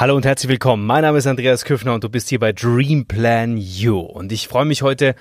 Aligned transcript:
Hallo 0.00 0.14
und 0.14 0.24
herzlich 0.24 0.48
willkommen. 0.48 0.86
Mein 0.86 1.02
Name 1.02 1.18
ist 1.18 1.26
Andreas 1.26 1.64
Küffner 1.64 1.92
und 1.92 2.04
du 2.04 2.08
bist 2.08 2.28
hier 2.28 2.38
bei 2.38 2.52
Dream 2.52 3.06
Plan 3.06 3.56
You. 3.56 3.98
Und 3.98 4.30
ich 4.30 4.46
freue 4.46 4.64
mich 4.64 4.82
heute, 4.82 5.16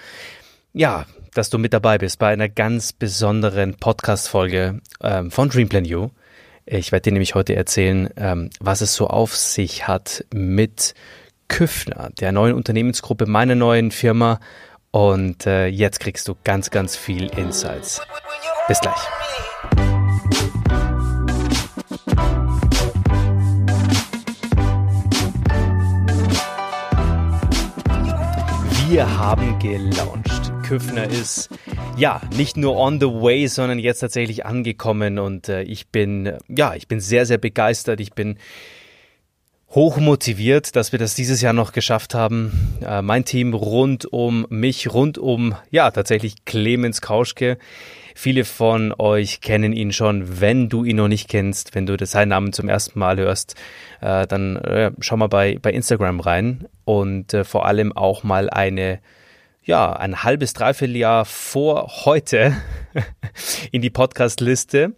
ja, 0.72 1.08
dass 1.34 1.50
du 1.50 1.58
mit 1.58 1.74
dabei 1.74 1.98
bist 1.98 2.20
bei 2.20 2.28
einer 2.28 2.48
ganz 2.48 2.94
besonderen 2.94 3.74
Podcast-Folge 3.74 4.80
ähm, 5.02 5.32
von 5.32 5.50
Dream 5.50 5.68
Plan 5.68 5.84
You. 5.84 6.10
Ich 6.68 6.92
werde 6.92 7.06
dir 7.06 7.14
nämlich 7.14 7.34
heute 7.34 7.56
erzählen, 7.56 8.12
ähm, 8.18 8.52
was 8.60 8.82
es 8.82 8.94
so 8.94 9.08
auf 9.08 9.36
sich 9.36 9.88
hat 9.88 10.24
mit 10.32 10.94
Küffner, 11.48 12.12
der 12.20 12.32
neuen 12.32 12.54
Unternehmensgruppe, 12.54 13.26
meiner 13.26 13.56
neuen 13.56 13.90
Firma. 13.90 14.40
Und 14.92 15.48
äh, 15.48 15.66
jetzt 15.66 16.00
kriegst 16.02 16.28
du 16.28 16.36
ganz, 16.44 16.70
ganz 16.70 16.96
viel 16.96 17.30
Insights. 17.36 18.00
Bis 18.68 18.80
gleich. 18.80 19.97
Wir 28.90 29.18
haben 29.18 29.60
gelauncht. 29.60 30.54
Küffner 30.64 31.10
ist 31.10 31.50
ja 31.98 32.22
nicht 32.38 32.56
nur 32.56 32.78
on 32.78 33.02
the 33.02 33.08
way, 33.08 33.48
sondern 33.48 33.80
jetzt 33.80 34.00
tatsächlich 34.00 34.46
angekommen 34.46 35.20
und 35.20 35.50
äh, 35.50 35.64
ich 35.64 35.90
bin 35.90 36.38
ja, 36.48 36.74
ich 36.74 36.88
bin 36.88 37.02
sehr 37.02 37.26
sehr 37.26 37.38
begeistert. 37.38 38.00
Ich 38.00 38.14
bin 38.14 38.38
hoch 39.72 39.98
motiviert, 39.98 40.78
dass 40.78 40.94
wir 40.94 41.00
das 41.00 41.16
dieses 41.16 41.42
Jahr 41.42 41.52
noch 41.52 41.74
geschafft 41.74 42.16
haben. 42.16 42.78
Äh, 42.82 43.02
mein 43.02 43.26
Team 43.26 43.54
rund 43.54 44.06
um 44.06 44.48
mich, 44.50 44.94
rund 44.94 45.18
um 45.18 45.56
ja, 45.70 45.92
tatsächlich 45.92 46.46
Clemens 46.46 47.02
Kauschke. 47.02 47.58
Viele 48.20 48.46
von 48.46 48.96
euch 48.98 49.42
kennen 49.42 49.74
ihn 49.74 49.92
schon. 49.92 50.42
Wenn 50.42 50.70
du 50.70 50.84
ihn 50.84 50.96
noch 50.96 51.08
nicht 51.08 51.30
kennst, 51.30 51.76
wenn 51.76 51.86
du 51.86 52.04
seinen 52.04 52.30
Namen 52.30 52.52
zum 52.52 52.68
ersten 52.68 52.98
Mal 52.98 53.18
hörst, 53.18 53.54
äh, 54.02 54.26
dann 54.26 54.56
äh, 54.56 54.92
schau 55.02 55.18
mal 55.18 55.28
bei, 55.28 55.60
bei 55.62 55.72
Instagram 55.72 56.20
rein 56.20 56.68
und 56.84 57.36
äh, 57.36 57.44
vor 57.44 57.68
allem 57.68 57.96
auch 57.96 58.24
mal 58.24 58.50
eine 58.50 59.02
ja, 59.64 59.94
ein 59.94 60.24
halbes, 60.24 60.54
dreiviertel 60.54 60.96
Jahr 60.96 61.26
vor 61.26 62.06
heute 62.06 62.58
in 63.72 63.84
die 63.84 63.92
Podcast-Liste. 63.92 64.96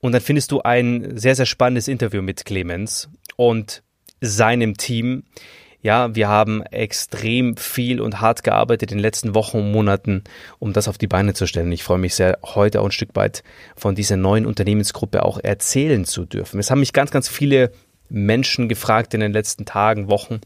Und 0.00 0.10
dann 0.10 0.20
findest 0.20 0.50
du 0.50 0.60
ein 0.60 1.16
sehr, 1.16 1.36
sehr 1.36 1.46
spannendes 1.46 1.86
Interview 1.86 2.20
mit 2.20 2.44
Clemens 2.44 3.10
und 3.36 3.84
seinem 4.20 4.76
Team. 4.76 5.22
Ja, 5.84 6.14
wir 6.14 6.28
haben 6.28 6.62
extrem 6.62 7.58
viel 7.58 8.00
und 8.00 8.22
hart 8.22 8.42
gearbeitet 8.42 8.90
in 8.90 8.96
den 8.96 9.02
letzten 9.02 9.34
Wochen 9.34 9.58
und 9.58 9.70
Monaten, 9.70 10.24
um 10.58 10.72
das 10.72 10.88
auf 10.88 10.96
die 10.96 11.06
Beine 11.06 11.34
zu 11.34 11.46
stellen. 11.46 11.70
Ich 11.72 11.84
freue 11.84 11.98
mich 11.98 12.14
sehr, 12.14 12.38
heute 12.42 12.80
auch 12.80 12.86
ein 12.86 12.90
Stück 12.90 13.10
weit 13.12 13.42
von 13.76 13.94
dieser 13.94 14.16
neuen 14.16 14.46
Unternehmensgruppe 14.46 15.22
auch 15.22 15.38
erzählen 15.42 16.06
zu 16.06 16.24
dürfen. 16.24 16.58
Es 16.58 16.70
haben 16.70 16.80
mich 16.80 16.94
ganz, 16.94 17.10
ganz 17.10 17.28
viele 17.28 17.70
Menschen 18.08 18.70
gefragt 18.70 19.12
in 19.12 19.20
den 19.20 19.34
letzten 19.34 19.66
Tagen, 19.66 20.08
Wochen, 20.08 20.40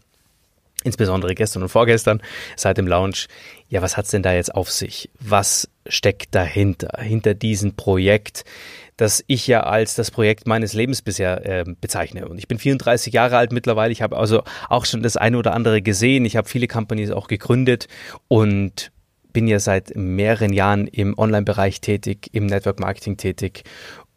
insbesondere 0.88 1.34
gestern 1.34 1.62
und 1.62 1.68
vorgestern 1.68 2.20
seit 2.56 2.78
dem 2.78 2.86
Launch, 2.86 3.28
ja, 3.68 3.82
was 3.82 3.96
hat's 3.96 4.10
denn 4.10 4.22
da 4.22 4.32
jetzt 4.32 4.54
auf 4.54 4.70
sich? 4.70 5.10
Was 5.20 5.68
steckt 5.86 6.34
dahinter, 6.34 7.00
hinter 7.00 7.34
diesem 7.34 7.76
Projekt? 7.76 8.44
das 8.98 9.24
ich 9.28 9.46
ja 9.46 9.60
als 9.60 9.94
das 9.94 10.10
Projekt 10.10 10.48
meines 10.48 10.72
Lebens 10.72 11.02
bisher 11.02 11.46
äh, 11.46 11.64
bezeichne. 11.80 12.28
Und 12.28 12.36
ich 12.36 12.48
bin 12.48 12.58
34 12.58 13.12
Jahre 13.12 13.36
alt 13.36 13.52
mittlerweile. 13.52 13.92
Ich 13.92 14.02
habe 14.02 14.16
also 14.16 14.42
auch 14.68 14.84
schon 14.84 15.04
das 15.04 15.16
eine 15.16 15.38
oder 15.38 15.54
andere 15.54 15.80
gesehen. 15.82 16.24
Ich 16.24 16.36
habe 16.36 16.48
viele 16.48 16.66
Companies 16.66 17.12
auch 17.12 17.28
gegründet 17.28 17.86
und 18.26 18.90
bin 19.32 19.46
ja 19.46 19.60
seit 19.60 19.94
mehreren 19.94 20.52
Jahren 20.52 20.88
im 20.88 21.16
Online-Bereich 21.16 21.80
tätig, 21.80 22.30
im 22.32 22.46
Network-Marketing 22.46 23.16
tätig 23.16 23.62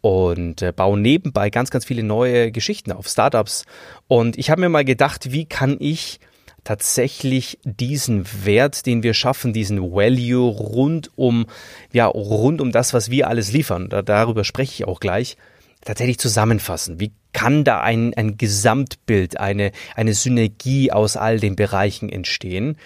und 0.01 0.63
äh, 0.63 0.73
baue 0.75 0.99
nebenbei 0.99 1.51
ganz, 1.51 1.69
ganz 1.69 1.85
viele 1.85 2.01
neue 2.01 2.51
Geschichten 2.51 2.91
auf 2.91 3.07
Startups. 3.07 3.65
Und 4.07 4.35
ich 4.39 4.49
habe 4.49 4.61
mir 4.61 4.69
mal 4.69 4.83
gedacht, 4.83 5.31
wie 5.31 5.45
kann 5.45 5.77
ich 5.79 6.19
tatsächlich 6.63 7.59
diesen 7.63 8.25
Wert, 8.45 8.85
den 8.85 9.03
wir 9.03 9.13
schaffen, 9.13 9.53
diesen 9.53 9.81
Value 9.81 10.49
rund 10.49 11.11
um, 11.15 11.47
ja, 11.91 12.05
rund 12.07 12.61
um 12.61 12.71
das, 12.71 12.93
was 12.93 13.09
wir 13.09 13.27
alles 13.27 13.51
liefern, 13.51 13.89
da, 13.89 14.01
darüber 14.01 14.43
spreche 14.43 14.73
ich 14.73 14.87
auch 14.87 14.99
gleich, 14.99 15.37
tatsächlich 15.83 16.19
zusammenfassen. 16.19 16.99
Wie 16.99 17.13
kann 17.33 17.63
da 17.63 17.81
ein, 17.81 18.13
ein 18.13 18.37
Gesamtbild, 18.37 19.39
eine, 19.39 19.71
eine 19.95 20.13
Synergie 20.13 20.91
aus 20.91 21.17
all 21.17 21.39
den 21.39 21.55
Bereichen 21.55 22.09
entstehen? 22.09 22.77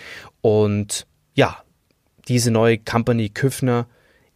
Und 0.41 1.05
ja, 1.33 1.57
diese 2.27 2.51
neue 2.51 2.77
Company 2.77 3.29
Küffner 3.29 3.87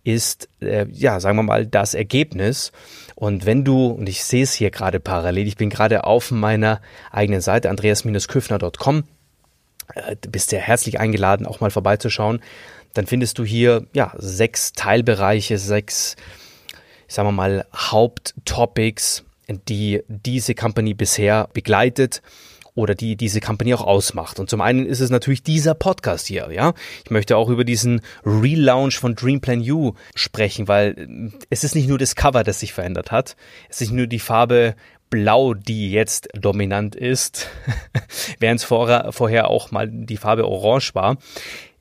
ist, 0.03 0.49
äh, 0.61 0.87
ja, 0.91 1.19
sagen 1.19 1.37
wir 1.37 1.43
mal, 1.43 1.67
das 1.67 1.93
Ergebnis. 1.93 2.71
Und 3.15 3.45
wenn 3.45 3.63
du, 3.63 3.87
und 3.87 4.09
ich 4.09 4.23
sehe 4.23 4.43
es 4.43 4.53
hier 4.53 4.71
gerade 4.71 4.99
parallel, 4.99 5.47
ich 5.47 5.57
bin 5.57 5.69
gerade 5.69 6.03
auf 6.05 6.31
meiner 6.31 6.81
eigenen 7.11 7.41
Seite, 7.41 7.69
andreas-küffner.com, 7.69 9.03
bist 10.29 10.49
sehr 10.49 10.61
herzlich 10.61 10.99
eingeladen, 10.99 11.45
auch 11.45 11.59
mal 11.59 11.71
vorbeizuschauen. 11.71 12.41
Dann 12.93 13.07
findest 13.07 13.37
du 13.37 13.45
hier 13.45 13.85
ja 13.93 14.13
sechs 14.17 14.73
Teilbereiche, 14.73 15.57
sechs, 15.57 16.15
ich 17.07 17.13
sag 17.13 17.29
mal, 17.31 17.65
Haupttopics, 17.75 19.23
die 19.67 20.03
diese 20.07 20.55
Company 20.55 20.93
bisher 20.93 21.49
begleitet 21.53 22.21
oder 22.75 22.95
die 22.95 23.15
diese 23.15 23.41
Company 23.41 23.73
auch 23.73 23.83
ausmacht. 23.83 24.39
Und 24.39 24.49
zum 24.49 24.61
einen 24.61 24.85
ist 24.85 25.01
es 25.01 25.09
natürlich 25.09 25.43
dieser 25.43 25.73
Podcast 25.73 26.27
hier, 26.27 26.49
ja. 26.51 26.73
Ich 27.03 27.11
möchte 27.11 27.35
auch 27.35 27.49
über 27.49 27.65
diesen 27.65 28.01
Relaunch 28.25 28.97
von 28.97 29.15
Dreamplan 29.15 29.59
U 29.69 29.93
sprechen, 30.15 30.67
weil 30.67 31.31
es 31.49 31.63
ist 31.63 31.75
nicht 31.75 31.89
nur 31.89 31.97
das 31.97 32.15
Cover, 32.15 32.43
das 32.43 32.59
sich 32.59 32.73
verändert 32.73 33.11
hat. 33.11 33.35
Es 33.69 33.77
ist 33.77 33.89
nicht 33.89 33.97
nur 33.97 34.07
die 34.07 34.19
Farbe 34.19 34.75
Blau, 35.09 35.53
die 35.53 35.91
jetzt 35.91 36.29
dominant 36.33 36.95
ist, 36.95 37.47
während 38.39 38.59
es 38.59 38.65
vorher, 38.65 39.11
vorher 39.11 39.49
auch 39.49 39.71
mal 39.71 39.87
die 39.89 40.17
Farbe 40.17 40.47
Orange 40.47 40.95
war. 40.95 41.17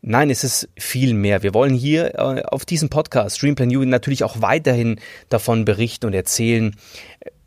Nein, 0.01 0.31
es 0.31 0.45
ist 0.45 0.69
viel 0.79 1.13
mehr. 1.13 1.43
Wir 1.43 1.55
wollen 1.55 1.75
hier 1.75 2.15
äh, 2.15 2.43
auf 2.43 2.65
diesem 2.65 2.89
Podcast 2.89 3.37
Streamplan 3.37 3.71
You 3.71 3.85
natürlich 3.85 4.23
auch 4.23 4.41
weiterhin 4.41 5.01
davon 5.29 5.65
berichten 5.65 6.07
und 6.07 6.15
erzählen, 6.15 6.77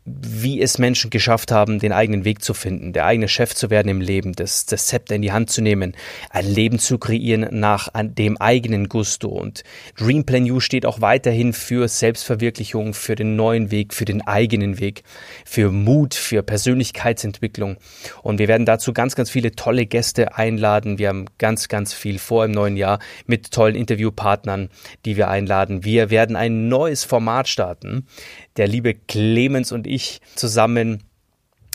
wie 0.04 0.60
es 0.60 0.78
Menschen 0.78 1.10
geschafft 1.10 1.52
haben, 1.52 1.78
den 1.78 1.92
eigenen 1.92 2.24
Weg 2.24 2.42
zu 2.42 2.54
finden, 2.54 2.92
der 2.92 3.06
eigene 3.06 3.28
Chef 3.28 3.54
zu 3.54 3.70
werden 3.70 3.88
im 3.88 4.00
Leben, 4.00 4.32
das, 4.32 4.66
das 4.66 4.86
Zepter 4.86 5.14
in 5.14 5.22
die 5.22 5.30
Hand 5.30 5.50
zu 5.50 5.62
nehmen, 5.62 5.94
ein 6.30 6.46
Leben 6.46 6.80
zu 6.80 6.98
kreieren 6.98 7.46
nach 7.52 7.88
dem 7.94 8.36
eigenen 8.36 8.88
Gusto. 8.88 9.28
Und 9.28 9.62
Dream 9.96 10.24
Plan 10.24 10.50
U 10.50 10.58
steht 10.58 10.86
auch 10.86 11.00
weiterhin 11.00 11.52
für 11.52 11.86
Selbstverwirklichung, 11.86 12.94
für 12.94 13.14
den 13.14 13.36
neuen 13.36 13.70
Weg, 13.70 13.94
für 13.94 14.04
den 14.04 14.22
eigenen 14.26 14.80
Weg, 14.80 15.04
für 15.44 15.70
Mut, 15.70 16.14
für 16.14 16.42
Persönlichkeitsentwicklung. 16.42 17.76
Und 18.22 18.40
wir 18.40 18.48
werden 18.48 18.66
dazu 18.66 18.92
ganz, 18.92 19.14
ganz 19.14 19.30
viele 19.30 19.52
tolle 19.52 19.86
Gäste 19.86 20.36
einladen. 20.36 20.98
Wir 20.98 21.10
haben 21.10 21.26
ganz, 21.38 21.68
ganz 21.68 21.94
viel 21.94 22.18
vor 22.18 22.44
im 22.44 22.50
neuen 22.50 22.76
Jahr 22.76 22.98
mit 23.26 23.52
tollen 23.52 23.76
Interviewpartnern, 23.76 24.68
die 25.04 25.16
wir 25.16 25.28
einladen. 25.28 25.84
Wir 25.84 26.10
werden 26.10 26.34
ein 26.34 26.66
neues 26.68 27.04
Format 27.04 27.46
starten. 27.46 28.08
Der 28.56 28.68
liebe 28.68 28.94
Clemens 28.94 29.72
und 29.72 29.86
ich 29.86 30.20
zusammen 30.34 31.02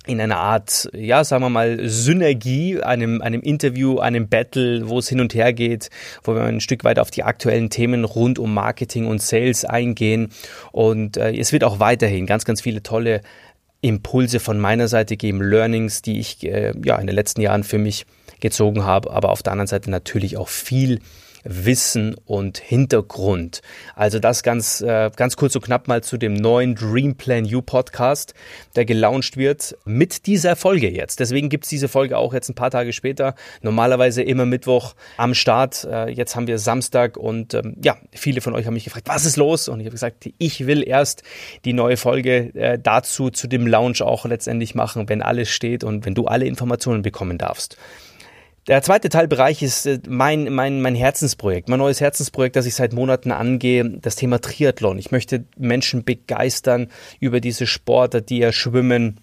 in 0.08 0.22
einer 0.22 0.38
Art, 0.38 0.90
ja, 0.94 1.24
sagen 1.24 1.44
wir 1.44 1.50
mal, 1.50 1.80
Synergie, 1.90 2.82
einem, 2.82 3.22
einem 3.22 3.42
Interview, 3.42 4.00
einem 4.00 4.30
Battle, 4.30 4.88
wo 4.88 5.00
es 5.00 5.10
hin 5.10 5.20
und 5.20 5.34
her 5.34 5.54
geht, 5.54 5.90
wo 6.24 6.34
wir 6.34 6.44
ein 6.44 6.62
Stück 6.62 6.84
weit 6.84 6.98
auf 6.98 7.12
die 7.12 7.24
aktuellen 7.24 7.70
Themen 7.70 8.06
rund 8.06 8.40
um 8.40 8.54
Marketing 8.54 9.06
und 9.06 9.22
Sales 9.22 9.66
eingehen. 9.66 10.30
Und 10.72 11.18
äh, 11.18 11.36
es 11.36 11.52
wird 11.52 11.64
auch 11.64 11.80
weiterhin 11.80 12.26
ganz, 12.26 12.46
ganz 12.46 12.62
viele 12.62 12.82
tolle 12.84 13.22
Impulse 13.82 14.40
von 14.40 14.60
meiner 14.60 14.88
Seite 14.88 15.18
geben, 15.18 15.42
Learnings, 15.42 16.02
die 16.02 16.20
ich 16.20 16.44
äh, 16.44 16.74
ja 16.84 16.98
in 16.98 17.08
den 17.08 17.16
letzten 17.16 17.42
Jahren 17.42 17.64
für 17.64 17.78
mich 17.78 18.06
gezogen 18.40 18.84
habe, 18.84 19.12
aber 19.12 19.30
auf 19.30 19.44
der 19.44 19.52
anderen 19.54 19.68
Seite 19.68 19.92
natürlich 19.92 20.38
auch 20.38 20.48
viel 20.48 21.00
Wissen 21.44 22.16
und 22.26 22.58
Hintergrund. 22.58 23.62
Also 23.96 24.20
das 24.20 24.44
ganz, 24.44 24.82
äh, 24.82 25.10
ganz 25.16 25.36
kurz 25.36 25.56
und 25.56 25.64
knapp 25.64 25.88
mal 25.88 26.04
zu 26.04 26.18
dem 26.18 26.34
neuen 26.34 26.76
Dream 26.76 27.16
Plan 27.16 27.46
You 27.46 27.62
Podcast, 27.62 28.34
der 28.76 28.86
gelauncht 28.86 29.38
wird 29.38 29.78
mit 29.86 30.26
dieser 30.28 30.56
Folge 30.56 30.90
jetzt. 30.90 31.20
Deswegen 31.20 31.50
gibt's 31.50 31.70
diese 31.70 31.88
Folge 31.88 32.18
auch 32.18 32.34
jetzt 32.34 32.50
ein 32.50 32.56
paar 32.56 32.72
Tage 32.72 32.94
später. 32.94 33.36
Normalerweise 33.62 34.22
immer 34.22 34.46
Mittwoch 34.46 34.96
am 35.18 35.34
Start. 35.34 35.88
Äh, 35.90 36.10
jetzt 36.10 36.36
haben 36.36 36.48
wir 36.48 36.60
Samstag 36.60 37.18
und 37.18 37.54
ähm, 37.54 37.76
ja, 37.84 37.98
viele 38.12 38.42
von 38.42 38.54
euch 38.56 38.66
haben 38.66 38.74
mich 38.74 38.86
gefragt, 38.86 39.08
was 39.08 39.26
ist 39.26 39.38
los? 39.38 39.68
Und 39.68 39.80
ich 39.80 39.86
habe 39.86 39.94
gesagt, 39.94 40.30
ich 40.38 40.68
will 40.68 40.88
erst 40.88 41.24
die 41.66 41.74
neue 41.74 41.98
Folge 41.98 42.54
äh, 42.56 42.80
dazu, 42.82 43.30
zu 43.30 43.48
dem 43.48 43.68
Launch 43.68 44.02
auch 44.02 44.26
letztendlich 44.26 44.76
machen, 44.76 45.10
wenn 45.10 45.22
alles 45.22 45.50
steht 45.50 45.84
und 45.84 46.06
wenn 46.06 46.16
du 46.16 46.26
alle 46.26 46.46
Informationen 46.46 47.02
bekommen 47.02 47.38
darfst. 47.38 47.78
Der 48.68 48.82
zweite 48.82 49.08
Teilbereich 49.08 49.64
ist 49.64 49.86
äh, 49.86 50.00
mein, 50.08 50.54
mein, 50.54 50.82
mein 50.82 50.96
Herzensprojekt, 50.96 51.70
mein 51.70 51.80
neues 51.80 52.02
Herzensprojekt, 52.02 52.58
das 52.58 52.66
ich 52.66 52.76
seit 52.76 52.92
Monaten 52.92 53.32
angehe, 53.32 53.86
das 54.02 54.18
Thema 54.18 54.42
Triathlon. 54.42 55.00
Ich 55.00 55.10
möchte 55.12 55.46
Menschen 55.58 56.04
begeistern 56.04 56.90
über 57.22 57.40
diese 57.40 57.66
Sportler, 57.66 58.20
die 58.20 58.40
ja 58.40 58.52
Schwimmen, 58.52 59.22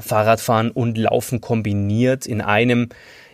Fahrradfahren 0.00 0.70
und 0.70 0.96
Laufen 0.98 1.40
kombiniert 1.40 2.26
in 2.26 2.40
einem. 2.40 2.90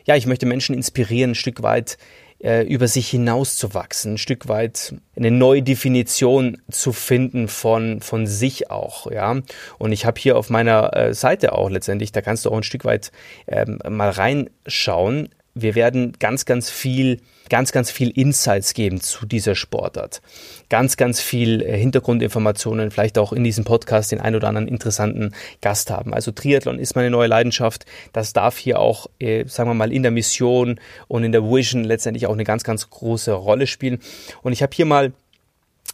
Ja, 0.07 0.17
ich 0.17 0.27
möchte 0.27 0.47
Menschen 0.47 0.75
inspirieren, 0.75 1.33
ein 1.33 1.35
Stück 1.35 1.63
weit 1.63 1.99
äh, 2.43 2.63
über 2.67 2.89
sich 2.89 3.09
hinauszuwachsen, 3.09 4.15
ein 4.15 4.19
Stück 4.19 4.49
weit 4.49 4.95
eine 5.17 5.31
neue 5.31 5.63
Definition 5.63 6.59
zu 6.71 6.93
finden 6.93 7.49
von, 7.49 8.01
von 8.01 8.27
sich 8.27 8.71
auch, 8.71 9.11
ja. 9.11 9.41
Und 9.79 9.93
ich 9.93 10.07
habe 10.07 10.21
hier 10.21 10.37
auf 10.37 10.51
meiner 10.51 10.95
äh, 10.97 11.15
Seite 11.15 11.53
auch 11.53 11.71
letztendlich, 11.71 12.13
da 12.13 12.23
kannst 12.23 12.45
du 12.45 12.51
auch 12.51 12.57
ein 12.57 12.63
Stück 12.63 12.85
weit 12.85 13.13
ähm, 13.47 13.79
mal 13.89 14.11
reinschauen. 14.11 15.31
Wir 15.55 15.75
werden 15.75 16.13
ganz, 16.19 16.45
ganz 16.45 16.71
viel 16.71 17.21
ganz, 17.49 17.73
ganz 17.73 17.91
viel 17.91 18.11
Insights 18.11 18.75
geben 18.75 19.01
zu 19.01 19.27
dieser 19.27 19.55
Sportart. 19.55 20.21
Ganz, 20.69 20.97
ganz 20.97 21.21
viel 21.21 21.63
äh, 21.63 21.77
Hintergrundinformationen, 21.77 22.91
vielleicht 22.91 23.19
auch 23.19 23.33
in 23.33 23.45
diesem 23.45 23.65
Podcast 23.65 24.13
den 24.13 24.21
ein 24.21 24.35
oder 24.35 24.49
anderen 24.49 24.69
interessanten 24.69 25.35
Gast 25.61 25.91
haben. 25.91 26.13
Also 26.15 26.31
Triathlon 26.31 26.79
ist 26.79 26.97
meine 26.97 27.11
neue 27.11 27.29
Leidenschaft. 27.29 27.87
Das 28.13 28.33
darf 28.33 28.59
hier 28.59 28.81
auch, 28.81 29.09
äh, 29.19 29.45
sagen 29.47 29.71
wir 29.71 29.75
mal, 29.75 29.93
in 29.93 30.03
der 30.03 30.13
Mission 30.13 30.81
und 31.09 31.25
in 31.25 31.33
der 31.33 31.45
Vision 31.45 31.85
letztendlich 31.85 32.27
auch 32.27 32.33
eine 32.33 32.45
ganz, 32.45 32.65
ganz 32.65 32.91
große 32.91 33.33
Rolle 33.33 33.67
spielen. 33.67 34.01
Und 34.43 34.53
ich 34.53 34.63
habe 34.63 34.75
hier 34.75 34.87
mal 34.87 35.13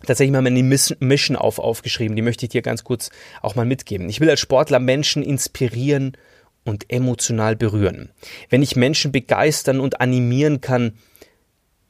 tatsächlich 0.06 0.32
mal 0.32 0.42
meine 0.42 0.62
Mission 0.62 1.36
auf, 1.36 1.58
aufgeschrieben. 1.58 2.16
Die 2.16 2.22
möchte 2.22 2.46
ich 2.46 2.50
dir 2.50 2.62
ganz 2.62 2.84
kurz 2.84 3.10
auch 3.40 3.54
mal 3.54 3.66
mitgeben. 3.66 4.08
Ich 4.08 4.20
will 4.20 4.30
als 4.30 4.40
Sportler 4.40 4.78
Menschen 4.78 5.22
inspirieren 5.22 6.16
und 6.64 6.90
emotional 6.90 7.56
berühren. 7.56 8.10
Wenn 8.48 8.62
ich 8.62 8.76
Menschen 8.76 9.12
begeistern 9.12 9.80
und 9.80 10.00
animieren 10.00 10.60
kann, 10.60 10.94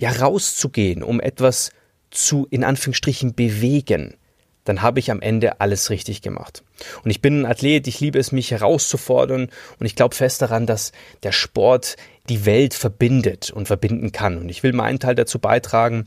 ja 0.02 0.10
rauszugehen, 0.10 1.04
um 1.04 1.20
etwas 1.20 1.70
zu 2.10 2.46
in 2.50 2.64
Anführungsstrichen 2.64 3.34
bewegen, 3.34 4.16
dann 4.64 4.82
habe 4.82 4.98
ich 4.98 5.12
am 5.12 5.22
Ende 5.22 5.60
alles 5.60 5.90
richtig 5.90 6.22
gemacht. 6.22 6.64
Und 7.04 7.10
ich 7.10 7.22
bin 7.22 7.40
ein 7.40 7.46
Athlet, 7.46 7.86
ich 7.86 8.00
liebe 8.00 8.18
es, 8.18 8.32
mich 8.32 8.50
herauszufordern 8.50 9.48
und 9.78 9.86
ich 9.86 9.94
glaube 9.94 10.16
fest 10.16 10.42
daran, 10.42 10.66
dass 10.66 10.90
der 11.22 11.30
Sport 11.30 11.96
die 12.28 12.44
Welt 12.44 12.74
verbindet 12.74 13.50
und 13.50 13.66
verbinden 13.66 14.10
kann. 14.10 14.38
Und 14.38 14.48
ich 14.48 14.64
will 14.64 14.72
meinen 14.72 14.98
Teil 14.98 15.14
dazu 15.14 15.38
beitragen, 15.38 16.06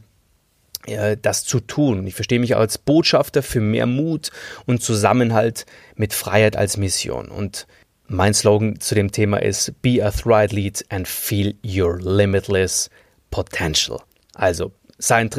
äh, 0.88 1.16
das 1.22 1.46
zu 1.46 1.62
tun. 1.62 2.06
Ich 2.06 2.16
verstehe 2.16 2.40
mich 2.40 2.58
als 2.58 2.78
Botschafter 2.78 3.44
für 3.44 3.62
mehr 3.62 3.86
Mut 3.86 4.30
und 4.66 4.84
Zusammenhalt 4.84 5.66
mit 5.96 6.14
Freiheit 6.14 6.58
als 6.58 6.76
Mission. 6.76 7.30
Und 7.30 7.66
mein 8.08 8.34
Slogan 8.34 8.80
zu 8.82 8.94
dem 8.94 9.14
Thema 9.14 9.38
ist 9.38 9.82
Be 9.82 10.06
a 10.06 10.12
Triathlete 10.12 10.84
and 10.90 11.08
feel 11.08 11.56
your 11.66 11.98
limitless 12.00 12.90
Potential. 13.36 14.00
Also 14.34 14.72
sei 14.98 15.16
ein, 15.18 15.30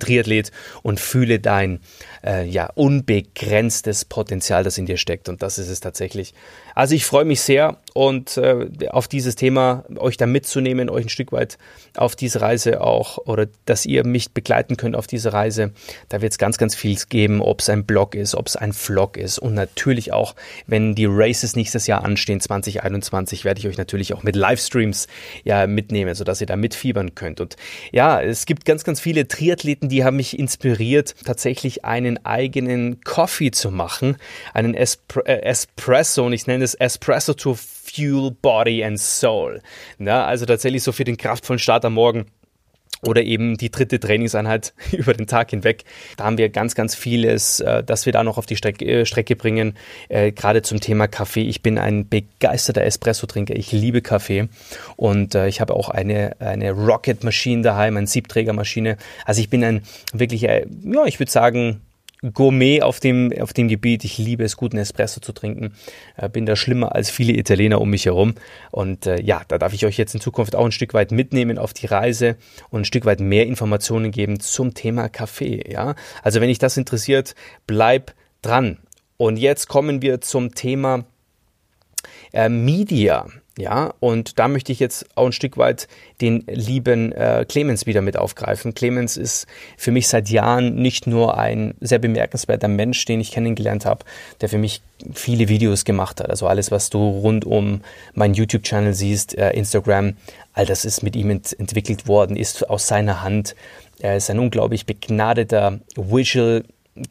Triathlet 0.00 0.50
und 0.82 0.98
fühle 0.98 1.40
dein 1.40 1.80
äh, 2.24 2.48
ja, 2.48 2.70
unbegrenztes 2.74 4.06
Potenzial, 4.06 4.64
das 4.64 4.78
in 4.78 4.86
dir 4.86 4.96
steckt. 4.96 5.28
Und 5.28 5.42
das 5.42 5.58
ist 5.58 5.68
es 5.68 5.80
tatsächlich. 5.80 6.32
Also 6.74 6.94
ich 6.94 7.06
freue 7.06 7.24
mich 7.24 7.40
sehr 7.40 7.78
und 7.94 8.36
äh, 8.36 8.66
auf 8.90 9.06
dieses 9.06 9.36
Thema 9.36 9.84
euch 9.96 10.16
da 10.16 10.26
mitzunehmen, 10.26 10.90
euch 10.90 11.06
ein 11.06 11.08
Stück 11.10 11.30
weit 11.30 11.58
auf 11.96 12.16
diese 12.16 12.40
Reise 12.40 12.80
auch 12.80 13.18
oder 13.18 13.46
dass 13.66 13.86
ihr 13.86 14.04
mich 14.04 14.32
begleiten 14.32 14.76
könnt 14.76 14.96
auf 14.96 15.06
diese 15.06 15.32
Reise. 15.32 15.72
Da 16.08 16.20
wird 16.20 16.32
es 16.32 16.38
ganz, 16.38 16.58
ganz 16.58 16.74
viel 16.74 16.98
geben, 17.08 17.40
ob 17.40 17.60
es 17.60 17.68
ein 17.68 17.84
Blog 17.84 18.16
ist, 18.16 18.34
ob 18.34 18.48
es 18.48 18.56
ein 18.56 18.72
Vlog 18.72 19.16
ist 19.16 19.38
und 19.38 19.54
natürlich 19.54 20.12
auch, 20.12 20.34
wenn 20.66 20.96
die 20.96 21.06
Races 21.08 21.54
nächstes 21.54 21.86
Jahr 21.86 22.04
anstehen, 22.04 22.40
2021, 22.40 23.44
werde 23.44 23.60
ich 23.60 23.68
euch 23.68 23.78
natürlich 23.78 24.12
auch 24.12 24.24
mit 24.24 24.34
Livestreams 24.34 25.06
ja 25.44 25.68
mitnehmen, 25.68 26.16
sodass 26.16 26.40
ihr 26.40 26.48
da 26.48 26.56
mitfiebern 26.56 27.14
könnt. 27.14 27.40
Und 27.40 27.54
ja, 27.92 28.20
es 28.20 28.44
gibt 28.44 28.64
ganz, 28.64 28.82
ganz 28.82 29.00
viele 29.00 29.28
Triathleten, 29.28 29.88
die 29.88 30.04
haben 30.04 30.16
mich 30.16 30.36
inspiriert, 30.36 31.14
tatsächlich 31.24 31.84
einen 31.84 32.24
eigenen 32.24 33.02
Coffee 33.02 33.52
zu 33.52 33.70
machen, 33.70 34.16
einen 34.52 34.74
Espr 34.74 35.24
äh, 35.26 35.42
Espresso 35.42 36.26
und 36.26 36.32
ich 36.32 36.48
nenne 36.48 36.63
es 36.64 36.74
Espresso 36.74 37.34
to 37.34 37.54
Fuel 37.54 38.30
Body 38.30 38.82
and 38.84 38.98
Soul. 38.98 39.60
Na, 39.98 40.26
also 40.26 40.46
tatsächlich 40.46 40.82
so 40.82 40.92
für 40.92 41.04
den 41.04 41.16
kraftvollen 41.16 41.58
Start 41.58 41.84
am 41.84 41.94
Morgen 41.94 42.26
oder 43.06 43.22
eben 43.22 43.56
die 43.56 43.70
dritte 43.70 44.00
Trainingseinheit 44.00 44.72
über 44.92 45.14
den 45.14 45.26
Tag 45.26 45.50
hinweg. 45.50 45.84
Da 46.16 46.24
haben 46.24 46.38
wir 46.38 46.48
ganz, 46.48 46.74
ganz 46.74 46.94
vieles, 46.94 47.60
äh, 47.60 47.82
dass 47.82 48.06
wir 48.06 48.12
da 48.12 48.24
noch 48.24 48.38
auf 48.38 48.46
die 48.46 48.56
Strecke, 48.56 48.84
äh, 48.84 49.06
Strecke 49.06 49.36
bringen. 49.36 49.76
Äh, 50.08 50.32
gerade 50.32 50.62
zum 50.62 50.80
Thema 50.80 51.06
Kaffee. 51.06 51.42
Ich 51.42 51.62
bin 51.62 51.78
ein 51.78 52.08
begeisterter 52.08 52.82
Espresso-Trinker. 52.82 53.54
Ich 53.54 53.72
liebe 53.72 54.02
Kaffee 54.02 54.48
und 54.96 55.34
ich 55.34 55.60
habe 55.60 55.74
auch 55.74 55.88
eine, 55.88 56.40
eine 56.40 56.72
Rocket-Maschine 56.72 57.62
daheim, 57.62 57.96
eine 57.96 58.06
Siebträgermaschine. 58.06 58.96
Also 59.24 59.40
ich 59.40 59.50
bin 59.50 59.64
ein 59.64 59.82
wirklich, 60.12 60.42
ja, 60.42 60.60
ich 61.06 61.18
würde 61.18 61.30
sagen, 61.30 61.80
Gourmet 62.32 62.82
auf 62.82 63.00
dem, 63.00 63.32
auf 63.38 63.52
dem 63.52 63.68
Gebiet. 63.68 64.04
Ich 64.04 64.18
liebe 64.18 64.44
es, 64.44 64.56
guten 64.56 64.78
Espresso 64.78 65.20
zu 65.20 65.32
trinken. 65.32 65.74
Äh, 66.16 66.28
bin 66.28 66.46
da 66.46 66.56
schlimmer 66.56 66.94
als 66.94 67.10
viele 67.10 67.34
Italiener 67.34 67.80
um 67.80 67.90
mich 67.90 68.06
herum. 68.06 68.34
Und 68.70 69.06
äh, 69.06 69.20
ja, 69.20 69.42
da 69.48 69.58
darf 69.58 69.74
ich 69.74 69.84
euch 69.84 69.98
jetzt 69.98 70.14
in 70.14 70.20
Zukunft 70.20 70.56
auch 70.56 70.64
ein 70.64 70.72
Stück 70.72 70.94
weit 70.94 71.12
mitnehmen 71.12 71.58
auf 71.58 71.74
die 71.74 71.86
Reise 71.86 72.36
und 72.70 72.82
ein 72.82 72.84
Stück 72.84 73.04
weit 73.04 73.20
mehr 73.20 73.46
Informationen 73.46 74.10
geben 74.10 74.40
zum 74.40 74.74
Thema 74.74 75.08
Kaffee. 75.08 75.64
Ja, 75.70 75.94
also 76.22 76.40
wenn 76.40 76.48
dich 76.48 76.58
das 76.58 76.76
interessiert, 76.76 77.34
bleib 77.66 78.14
dran. 78.42 78.78
Und 79.16 79.36
jetzt 79.36 79.68
kommen 79.68 80.02
wir 80.02 80.20
zum 80.20 80.54
Thema 80.54 81.04
äh, 82.32 82.48
Media. 82.48 83.26
Ja, 83.56 83.94
und 84.00 84.40
da 84.40 84.48
möchte 84.48 84.72
ich 84.72 84.80
jetzt 84.80 85.06
auch 85.14 85.26
ein 85.26 85.32
Stück 85.32 85.56
weit 85.56 85.86
den 86.20 86.44
lieben 86.48 87.12
äh, 87.12 87.46
Clemens 87.48 87.86
wieder 87.86 88.02
mit 88.02 88.16
aufgreifen. 88.16 88.74
Clemens 88.74 89.16
ist 89.16 89.46
für 89.76 89.92
mich 89.92 90.08
seit 90.08 90.28
Jahren 90.28 90.74
nicht 90.74 91.06
nur 91.06 91.38
ein 91.38 91.74
sehr 91.80 92.00
bemerkenswerter 92.00 92.66
Mensch, 92.66 93.04
den 93.04 93.20
ich 93.20 93.30
kennengelernt 93.30 93.86
habe, 93.86 94.04
der 94.40 94.48
für 94.48 94.58
mich 94.58 94.82
viele 95.12 95.48
Videos 95.48 95.84
gemacht 95.84 96.20
hat. 96.20 96.30
Also 96.30 96.48
alles, 96.48 96.72
was 96.72 96.90
du 96.90 96.98
rund 96.98 97.44
um 97.44 97.82
meinen 98.14 98.34
YouTube-Channel 98.34 98.92
siehst, 98.92 99.38
äh, 99.38 99.50
Instagram, 99.50 100.16
all 100.52 100.66
das 100.66 100.84
ist 100.84 101.04
mit 101.04 101.14
ihm 101.14 101.30
ent 101.30 101.56
entwickelt 101.56 102.08
worden, 102.08 102.36
ist 102.36 102.68
aus 102.68 102.88
seiner 102.88 103.22
Hand. 103.22 103.54
Er 104.00 104.16
ist 104.16 104.30
ein 104.30 104.40
unglaublich 104.40 104.84
begnadeter 104.84 105.78
Visual 105.94 106.64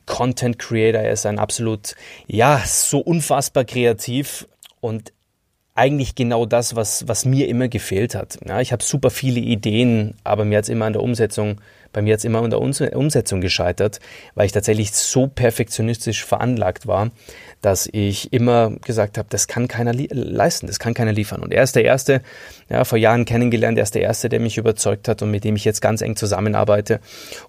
Content 0.05 0.59
Creator. 0.59 1.01
Er 1.01 1.13
ist 1.13 1.25
ein 1.25 1.39
absolut, 1.39 1.95
ja, 2.27 2.61
so 2.65 2.99
unfassbar 2.99 3.63
kreativ 3.63 4.45
und 4.81 5.13
eigentlich 5.75 6.13
genau 6.13 6.45
das, 6.45 6.75
was, 6.75 7.07
was 7.07 7.25
mir 7.25 7.47
immer 7.47 7.67
gefehlt 7.67 8.13
hat. 8.13 8.37
Ja, 8.47 8.61
ich 8.61 8.71
habe 8.71 8.83
super 8.83 9.09
viele 9.09 9.39
Ideen, 9.39 10.13
aber 10.23 10.45
mir 10.45 10.59
hat 10.59 10.65
es 10.65 10.69
immer 10.69 10.85
an 10.85 10.93
der 10.93 11.01
Umsetzung, 11.01 11.61
bei 11.91 12.01
mir 12.01 12.13
hat 12.13 12.19
es 12.19 12.25
immer 12.25 12.41
an 12.41 12.51
der 12.51 12.61
Umsetzung 12.61 13.41
gescheitert, 13.41 13.99
weil 14.35 14.45
ich 14.45 14.51
tatsächlich 14.51 14.91
so 14.91 15.27
perfektionistisch 15.27 16.25
veranlagt 16.25 16.85
war, 16.85 17.11
dass 17.61 17.87
ich 17.91 18.33
immer 18.33 18.71
gesagt 18.85 19.17
habe, 19.17 19.27
das 19.31 19.47
kann 19.47 19.67
keiner 19.67 19.93
leisten, 19.93 20.67
das 20.67 20.79
kann 20.79 20.93
keiner 20.93 21.13
liefern. 21.13 21.41
Und 21.41 21.53
er 21.53 21.63
ist 21.63 21.75
der 21.75 21.85
Erste, 21.85 22.21
ja, 22.69 22.83
vor 22.83 22.97
Jahren 22.99 23.25
kennengelernt, 23.25 23.77
er 23.77 23.83
ist 23.83 23.95
der 23.95 24.01
Erste, 24.03 24.29
der 24.29 24.39
mich 24.39 24.57
überzeugt 24.57 25.07
hat 25.07 25.21
und 25.23 25.31
mit 25.31 25.43
dem 25.43 25.55
ich 25.55 25.65
jetzt 25.65 25.81
ganz 25.81 26.01
eng 26.01 26.15
zusammenarbeite 26.15 26.99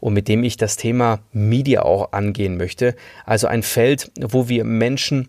und 0.00 0.14
mit 0.14 0.28
dem 0.28 0.44
ich 0.44 0.56
das 0.56 0.76
Thema 0.76 1.20
Media 1.32 1.82
auch 1.82 2.12
angehen 2.12 2.56
möchte. 2.56 2.94
Also 3.26 3.48
ein 3.48 3.62
Feld, 3.62 4.10
wo 4.18 4.48
wir 4.48 4.64
Menschen 4.64 5.28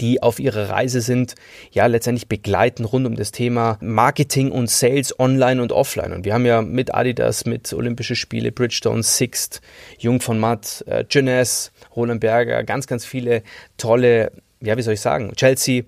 die 0.00 0.22
auf 0.22 0.38
ihrer 0.38 0.70
Reise 0.70 1.00
sind, 1.00 1.34
ja, 1.70 1.86
letztendlich 1.86 2.28
begleiten 2.28 2.84
rund 2.84 3.06
um 3.06 3.16
das 3.16 3.32
Thema 3.32 3.78
Marketing 3.80 4.50
und 4.50 4.70
Sales 4.70 5.18
online 5.18 5.62
und 5.62 5.72
offline. 5.72 6.12
Und 6.12 6.24
wir 6.24 6.34
haben 6.34 6.46
ja 6.46 6.62
mit 6.62 6.94
Adidas, 6.94 7.44
mit 7.44 7.72
Olympische 7.72 8.16
Spiele, 8.16 8.52
Bridgestone, 8.52 9.02
Sixt, 9.02 9.60
Jung 9.98 10.20
von 10.20 10.38
Matt, 10.38 10.84
äh, 10.86 11.04
Jeunesse, 11.08 11.70
Roland 11.94 12.20
Berger, 12.20 12.64
ganz, 12.64 12.86
ganz 12.86 13.04
viele 13.04 13.42
tolle 13.76 14.32
ja, 14.64 14.76
wie 14.76 14.82
soll 14.82 14.94
ich 14.94 15.00
sagen, 15.00 15.32
Chelsea, 15.36 15.82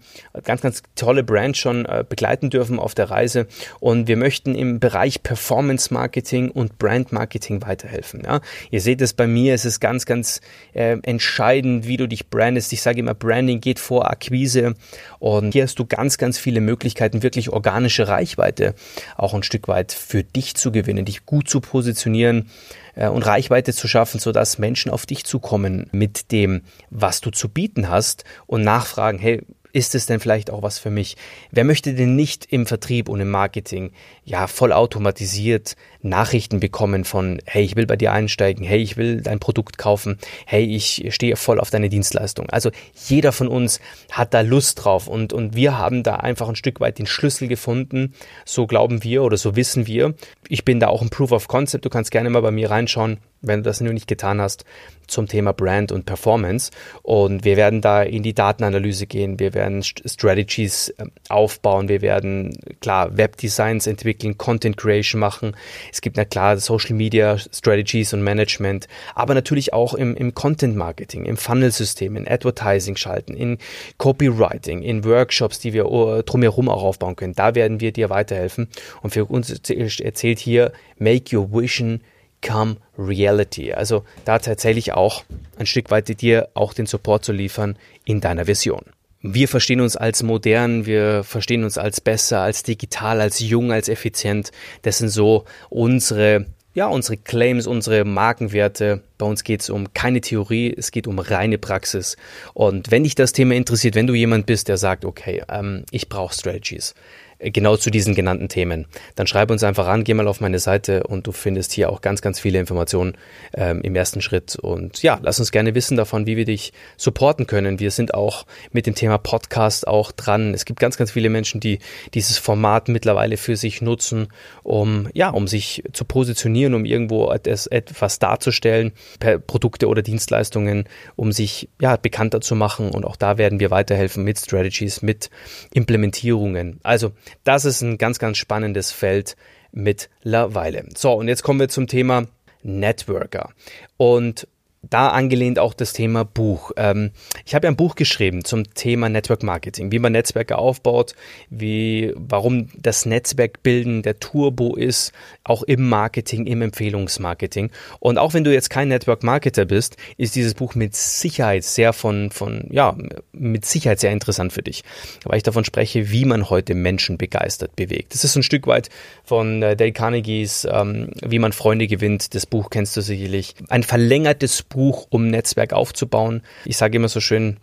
ganz, 0.45 0.61
ganz 0.61 0.83
tolle 0.95 1.23
Brand 1.23 1.57
schon 1.57 1.87
äh, 1.87 2.05
begleiten 2.09 2.51
dürfen 2.51 2.79
auf 2.79 2.95
der 2.95 3.11
Reise. 3.11 3.47
Und 3.81 4.09
wir 4.09 4.17
möchten 4.17 4.55
im 4.55 4.81
Bereich 4.81 5.23
Performance 5.23 5.93
Marketing 5.93 6.51
und 6.51 6.79
Brand 6.79 7.13
Marketing 7.13 7.63
weiterhelfen. 7.63 8.23
Ja? 8.25 8.41
Ihr 8.71 8.81
seht 8.81 9.01
es 9.01 9.13
bei 9.13 9.27
mir, 9.27 9.55
es 9.55 9.65
ist 9.65 9.81
ganz, 9.81 10.07
ganz 10.07 10.41
äh, 10.73 10.97
entscheidend, 11.03 11.87
wie 11.87 11.97
du 11.97 12.07
dich 12.07 12.29
brandest. 12.29 12.73
Ich 12.73 12.83
sage 12.83 13.01
immer, 13.01 13.15
Branding 13.15 13.61
geht 13.61 13.79
vor 13.79 14.11
Akquise. 14.11 14.75
Und 15.19 15.53
hier 15.53 15.65
hast 15.65 15.79
du 15.79 15.87
ganz, 15.87 16.19
ganz 16.19 16.39
viele 16.39 16.61
Möglichkeiten, 16.61 17.23
wirklich 17.23 17.51
organische 17.51 18.09
Reichweite 18.09 18.75
auch 19.17 19.35
ein 19.35 19.43
Stück 19.43 19.69
weit 19.69 19.93
für 19.93 20.23
dich 20.23 20.55
zu 20.55 20.73
gewinnen, 20.73 21.05
dich 21.05 21.27
gut 21.27 21.49
zu 21.49 21.61
positionieren 21.61 22.41
äh, 22.43 22.86
und 22.97 23.27
Reichweite 23.27 23.73
zu 23.73 23.89
schaffen, 23.89 24.21
sodass 24.21 24.59
Menschen 24.59 24.91
auf 24.91 25.07
dich 25.07 25.25
zukommen 25.25 25.89
mit 25.93 26.33
dem, 26.33 26.63
was 26.91 27.21
du 27.21 27.31
zu 27.31 27.49
bieten 27.49 27.89
hast 27.89 28.25
und 28.47 28.63
nachfragen, 28.63 29.19
hey, 29.19 29.43
ist 29.77 29.95
es 29.95 30.07
denn 30.07 30.21
vielleicht 30.21 30.51
auch 30.51 30.63
was 30.63 30.79
für 30.79 30.89
mich? 30.89 31.19
Wer 31.51 31.65
möchte 31.65 31.93
denn 31.93 32.17
nicht 32.17 32.47
im 32.51 32.65
Vertrieb 32.65 33.11
und 33.11 33.21
im 33.21 33.31
Marketing 33.31 33.93
ja 34.25 34.47
voll 34.47 34.73
automatisiert 34.73 35.77
Nachrichten 36.01 36.61
bekommen 36.61 37.05
von 37.05 37.43
hey, 37.45 37.63
ich 37.63 37.77
will 37.77 37.85
bei 37.85 37.97
dir 37.97 38.11
einsteigen, 38.11 38.65
hey, 38.65 38.79
ich 38.79 38.97
will 38.97 39.21
dein 39.21 39.39
Produkt 39.39 39.77
kaufen, 39.77 40.19
hey, 40.47 40.65
ich 40.65 41.05
stehe 41.11 41.37
voll 41.37 41.61
auf 41.61 41.69
deine 41.69 41.91
Dienstleistung. 41.91 42.49
Also 42.49 42.71
jeder 43.07 43.33
von 43.33 43.49
uns 43.49 43.81
hat 44.11 44.33
da 44.33 44.41
Lust 44.41 44.83
drauf 44.83 45.09
und 45.09 45.35
und 45.35 45.55
wir 45.55 45.77
haben 45.77 46.03
da 46.03 46.15
einfach 46.15 46.49
ein 46.49 46.57
Stück 46.57 46.81
weit 46.81 46.99
den 46.99 47.07
Schlüssel 47.07 47.47
gefunden, 47.47 48.15
so 48.47 48.67
glauben 48.67 49.05
wir 49.05 49.25
oder 49.25 49.37
so 49.37 49.57
wissen 49.57 49.87
wir. 49.87 50.15
Ich 50.49 50.65
bin 50.65 50.81
da 50.81 50.89
auch 50.89 51.03
ein 51.03 51.11
Proof 51.11 51.33
of 51.33 51.49
Concept, 51.49 51.85
du 51.85 51.91
kannst 51.91 52.11
gerne 52.11 52.31
mal 52.31 52.41
bei 52.41 52.51
mir 52.51 52.71
reinschauen 52.71 53.19
wenn 53.43 53.63
du 53.63 53.65
das 53.65 53.81
nur 53.81 53.93
nicht 53.93 54.09
getan 54.09 54.41
hast, 54.41 54.65
zum 55.07 55.29
Thema 55.29 55.53
Brand 55.53 55.93
und 55.93 56.05
Performance. 56.05 56.71
Und 57.03 57.45
wir 57.45 57.57
werden 57.57 57.81
da 57.81 58.03
in 58.03 58.23
die 58.23 58.35
Datenanalyse 58.35 59.07
gehen, 59.07 59.39
wir 59.39 59.55
werden 59.55 59.83
Strategies 59.83 60.93
ähm, 60.99 61.13
aufbauen, 61.29 61.89
wir 61.89 62.03
werden 62.03 62.59
klar 62.81 63.17
Webdesigns 63.17 63.87
entwickeln, 63.87 64.37
Content 64.39 64.77
Creation 64.77 65.21
machen. 65.21 65.57
Es 65.93 66.01
gibt 66.01 66.17
na 66.17 66.25
klar 66.25 66.59
Social 66.59 66.95
Media 66.95 67.39
Strategies 67.39 68.13
und 68.13 68.23
Management, 68.23 68.89
aber 69.15 69.35
natürlich 69.35 69.73
auch 69.73 69.95
im, 69.95 70.17
im 70.17 70.35
Content 70.35 70.77
Marketing, 70.77 71.25
im 71.25 71.37
Funnel-System, 71.37 72.17
in 72.17 72.29
Advertising 72.29 72.97
schalten, 72.97 73.35
in 73.35 73.59
Copywriting, 73.99 74.83
in 74.83 75.05
Workshops, 75.05 75.59
die 75.59 75.73
wir 75.73 75.91
uh, 75.91 76.23
drumherum 76.23 76.69
auch 76.69 76.83
aufbauen 76.83 77.17
können. 77.17 77.35
Da 77.35 77.55
werden 77.55 77.81
wir 77.81 77.93
dir 77.93 78.11
weiterhelfen. 78.11 78.69
Und 79.03 79.11
für 79.11 79.25
uns 79.25 79.51
erzählt 79.51 80.39
hier 80.39 80.73
Make 80.99 81.37
Your 81.37 81.53
Vision 81.53 82.01
Come 82.43 82.77
Reality. 82.99 83.73
Also 83.73 84.05
da 84.25 84.39
tatsächlich 84.39 84.93
auch 84.93 85.25
ein 85.59 85.67
Stück 85.67 85.91
weit 85.91 86.21
dir 86.21 86.49
auch 86.55 86.75
den 86.75 86.87
Support 86.87 87.25
zu 87.25 87.33
liefern 87.33 87.77
in 88.05 88.21
deiner 88.21 88.47
Vision. 88.47 88.83
Wir 89.23 89.49
verstehen 89.49 89.81
uns 89.81 89.97
als 89.97 90.23
modern, 90.23 90.87
wir 90.87 91.25
verstehen 91.25 91.65
uns 91.65 91.79
als 91.79 92.01
besser, 92.01 92.41
als 92.41 92.63
digital, 92.63 93.21
als 93.21 93.41
jung, 93.41 93.73
als 93.73 93.89
effizient. 93.89 94.53
Das 94.83 94.99
sind 94.99 95.09
so 95.09 95.47
unsere, 95.69 96.47
ja, 96.75 96.87
unsere 96.87 97.17
Claims, 97.17 97.67
unsere 97.67 98.05
Markenwerte. 98.05 99.03
Bei 99.19 99.27
uns 99.27 99.43
geht 99.43 99.63
es 99.63 99.71
um 99.71 99.93
keine 99.95 100.21
Theorie, 100.21 100.73
es 100.77 100.93
geht 100.93 101.09
um 101.09 101.19
reine 101.19 101.59
Praxis. 101.59 102.17
Und 102.55 102.91
wenn 102.91 103.03
dich 103.03 103.17
das 103.17 103.33
Thema 103.33 103.55
interessiert, 103.55 103.97
wenn 103.97 104.07
du 104.07 104.15
jemand 104.15 104.47
bist, 104.47 104.69
der 104.69 104.77
sagt, 104.77 105.05
okay, 105.05 105.43
ähm, 105.49 105.85
ich 105.91 106.09
brauche 106.09 106.35
Strategies, 106.35 106.95
genau 107.39 107.77
zu 107.77 107.91
diesen 107.91 108.15
genannten 108.15 108.49
Themen, 108.49 108.87
dann 109.15 109.27
schreib 109.27 109.51
uns 109.51 109.63
einfach 109.63 109.87
an, 109.87 110.05
geh 110.05 110.15
mal 110.15 110.29
auf 110.29 110.41
meine 110.41 110.59
Seite 110.59 111.05
und 111.05 111.27
du 111.27 111.33
findest 111.33 111.73
hier 111.73 111.91
auch 111.91 112.01
ganz, 112.01 112.23
ganz 112.23 112.41
viele 112.41 112.59
Informationen 112.59 113.17
ähm, 113.55 113.81
im 113.83 113.95
ersten 113.95 114.21
Schritt. 114.21 114.57
Und 114.57 115.03
ja, 115.03 115.19
lass 115.23 115.39
uns 115.39 115.53
gerne 115.53 115.75
wissen 115.75 115.97
davon, 115.97 116.27
wie 116.27 116.37
wir 116.37 116.45
dich 116.45 116.73
supporten 116.97 117.47
können. 117.47 117.79
Wir 117.81 117.91
sind 117.91 118.15
auch 118.15 118.47
mit 118.73 118.87
dem 118.87 118.95
Thema 118.95 119.19
Podcast 119.19 119.87
auch 119.87 120.13
dran. 120.13 120.55
Es 120.55 120.65
gibt 120.65 120.81
ganz, 120.81 120.97
ganz 120.97 121.11
viele 121.11 121.29
Menschen, 121.29 121.61
die 121.61 121.79
dieses 122.15 122.39
Format 122.39 122.89
mittlerweile 122.89 123.37
für 123.37 123.57
sich 123.57 123.83
nutzen, 123.83 124.29
um 124.63 125.09
ja, 125.13 125.31
um 125.31 125.47
sich 125.47 125.83
zu 125.93 126.05
positionieren, 126.05 126.75
um 126.75 126.85
irgendwo 126.85 127.31
etwas, 127.31 128.19
darzustellen, 128.19 128.93
per 129.21 129.39
Produkte 129.39 129.89
oder 129.89 130.03
Dienstleistungen, 130.03 130.85
um 131.17 131.33
sich 131.33 131.69
ja 131.81 131.97
bekannter 131.97 132.41
zu 132.41 132.55
machen. 132.55 132.91
Und 132.91 133.05
auch 133.05 133.17
da 133.17 133.39
werden 133.39 133.61
wir 133.61 133.71
weiterhelfen 133.71 134.25
mit 134.25 134.39
Strategies, 134.39 135.03
mit 135.03 135.31
Implementierungen. 135.73 136.81
Also 136.83 137.13
das 137.45 137.65
ist 137.65 137.83
ein 137.83 137.99
ganz, 137.99 138.19
ganz 138.19 138.39
spannendes 138.39 138.93
Feld 138.93 139.37
mittlerweile. 139.73 140.85
So, 140.97 141.13
und 141.13 141.29
jetzt 141.29 141.43
kommen 141.43 141.61
wir 141.61 141.69
zum 141.69 141.87
Thema 141.87 142.27
Networker. 142.63 143.51
Und 143.97 144.49
da 144.91 145.09
angelehnt 145.09 145.59
auch 145.59 145.75
das 145.75 145.93
Thema 145.93 146.25
Buch. 146.25 146.73
Ähm, 146.77 147.11
ich 147.45 147.55
habe 147.55 147.67
ja 147.67 147.71
ein 147.71 147.77
Buch 147.77 147.95
geschrieben 147.95 148.45
zum 148.45 148.73
Thema 148.75 149.09
Network 149.09 149.43
Marketing, 149.43 149.93
wie 149.93 149.99
man 149.99 150.13
Netzwerke 150.13 150.59
aufbaut, 150.59 151.15
wie, 151.51 152.13
warum 152.17 152.69
das 152.77 153.07
Netzwerkbilden 153.07 154.03
der 154.03 154.21
Turbo 154.21 154.77
ist, 154.77 155.13
auch 155.45 155.63
im 155.63 155.89
Marketing, 155.89 156.47
im 156.47 156.63
Empfehlungsmarketing. 156.63 157.71
Und 158.01 158.19
auch 158.19 158.35
wenn 158.35 158.45
du 158.45 158.53
jetzt 158.53 158.71
kein 158.71 158.89
Network 158.89 159.23
Marketer 159.23 159.65
bist, 159.65 159.97
ist 160.17 160.37
dieses 160.37 160.55
Buch 160.55 160.75
mit 160.75 160.95
Sicherheit 160.95 161.65
sehr 161.65 161.93
von, 161.93 162.31
von, 162.31 162.67
ja, 162.71 162.97
mit 163.33 163.65
Sicherheit 163.65 164.01
sehr 164.01 164.13
interessant 164.13 164.53
für 164.53 164.63
dich, 164.63 164.83
weil 165.25 165.39
ich 165.39 165.43
davon 165.43 165.65
spreche, 165.65 166.11
wie 166.11 166.25
man 166.25 166.51
heute 166.51 166.75
Menschen 166.75 167.19
begeistert 167.19 167.77
bewegt. 167.77 168.15
Das 168.15 168.25
ist 168.25 168.37
ein 168.37 168.43
Stück 168.43 168.67
weit 168.67 168.89
von 169.25 169.63
äh, 169.63 169.77
Dale 169.77 169.93
Carnegies, 169.93 170.67
ähm, 170.71 171.11
wie 171.23 171.39
man 171.39 171.53
Freunde 171.53 171.87
gewinnt. 171.87 172.35
Das 172.35 172.47
Buch 172.47 172.71
kennst 172.71 172.97
du 172.97 173.01
sicherlich. 173.01 173.55
Ein 173.69 173.83
verlängertes 173.83 174.63
Buch 174.63 174.76
Buch, 174.77 175.07
um 175.09 175.29
Netzwerk 175.29 175.73
aufzubauen. 175.73 176.43
Ich 176.67 176.77
sage 176.77 176.97
immer 176.99 177.09
so 177.09 177.21
schön, 177.21 177.57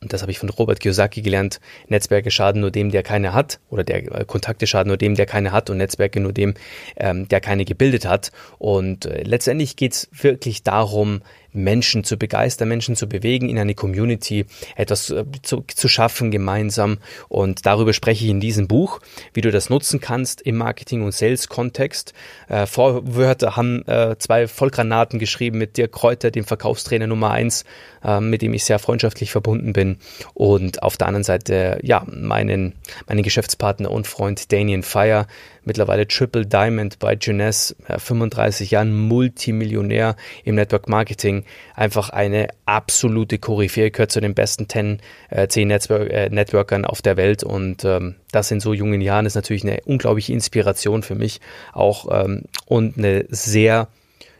und 0.00 0.12
das 0.12 0.22
habe 0.22 0.32
ich 0.32 0.40
von 0.40 0.48
Robert 0.48 0.80
Kiyosaki 0.80 1.22
gelernt, 1.22 1.60
Netzwerke 1.86 2.32
schaden 2.32 2.60
nur 2.60 2.72
dem, 2.72 2.90
der 2.90 3.04
keine 3.04 3.32
hat, 3.32 3.60
oder 3.70 3.84
der 3.84 3.98
äh, 4.12 4.24
Kontakte 4.24 4.66
schaden 4.66 4.88
nur 4.88 4.96
dem, 4.96 5.14
der 5.14 5.26
keine 5.26 5.52
hat, 5.52 5.70
und 5.70 5.76
Netzwerke 5.76 6.18
nur 6.18 6.32
dem, 6.32 6.54
ähm, 6.96 7.28
der 7.28 7.40
keine 7.40 7.64
gebildet 7.64 8.04
hat. 8.04 8.32
Und 8.58 9.06
äh, 9.06 9.22
letztendlich 9.22 9.76
geht 9.76 9.92
es 9.92 10.08
wirklich 10.10 10.64
darum, 10.64 11.22
Menschen 11.52 12.04
zu 12.04 12.16
begeistern, 12.16 12.68
Menschen 12.68 12.96
zu 12.96 13.08
bewegen, 13.08 13.48
in 13.48 13.58
eine 13.58 13.74
Community 13.74 14.46
etwas 14.76 15.10
äh, 15.10 15.24
zu, 15.42 15.64
zu 15.66 15.88
schaffen 15.88 16.30
gemeinsam. 16.30 16.98
Und 17.28 17.66
darüber 17.66 17.92
spreche 17.92 18.24
ich 18.24 18.30
in 18.30 18.40
diesem 18.40 18.68
Buch, 18.68 19.00
wie 19.34 19.40
du 19.40 19.50
das 19.50 19.70
nutzen 19.70 20.00
kannst 20.00 20.40
im 20.42 20.56
Marketing- 20.56 21.02
und 21.02 21.12
Sales-Kontext. 21.12 22.14
Äh, 22.48 22.66
Vorwörter 22.66 23.56
haben 23.56 23.86
äh, 23.86 24.16
zwei 24.18 24.48
Vollgranaten 24.48 25.18
geschrieben 25.18 25.58
mit 25.58 25.76
Dirk 25.76 25.92
Kräuter, 25.92 26.30
dem 26.30 26.44
Verkaufstrainer 26.44 27.06
Nummer 27.06 27.30
eins, 27.30 27.64
äh, 28.04 28.20
mit 28.20 28.42
dem 28.42 28.54
ich 28.54 28.64
sehr 28.64 28.78
freundschaftlich 28.78 29.30
verbunden 29.30 29.72
bin. 29.72 29.98
Und 30.34 30.82
auf 30.82 30.96
der 30.96 31.08
anderen 31.08 31.24
Seite, 31.24 31.78
ja, 31.82 32.04
meinen, 32.06 32.74
meinen 33.06 33.22
Geschäftspartner 33.22 33.90
und 33.90 34.06
Freund 34.06 34.52
Daniel 34.52 34.82
Fire, 34.82 35.26
mittlerweile 35.64 36.06
Triple 36.06 36.46
Diamond 36.46 36.98
bei 36.98 37.16
Jeunesse, 37.20 37.76
35 37.86 38.70
Jahren 38.70 38.94
Multimillionär 38.94 40.16
im 40.44 40.54
Network 40.54 40.88
Marketing, 40.88 41.44
einfach 41.74 42.10
eine 42.10 42.48
absolute 42.66 43.38
Koryphäe, 43.38 43.90
gehört 43.90 44.12
zu 44.12 44.20
den 44.20 44.34
besten 44.34 44.68
10, 44.68 45.00
äh, 45.30 45.48
10 45.48 45.68
Network, 45.68 46.30
Networkern 46.30 46.84
auf 46.84 47.02
der 47.02 47.16
Welt 47.16 47.44
und 47.44 47.84
ähm, 47.84 48.16
das 48.30 48.50
in 48.50 48.60
so 48.60 48.72
jungen 48.72 49.00
Jahren 49.00 49.26
ist 49.26 49.34
natürlich 49.34 49.64
eine 49.64 49.80
unglaubliche 49.84 50.32
Inspiration 50.32 51.02
für 51.02 51.14
mich 51.14 51.40
auch 51.72 52.24
ähm, 52.24 52.44
und 52.66 52.98
eine 52.98 53.26
sehr 53.28 53.88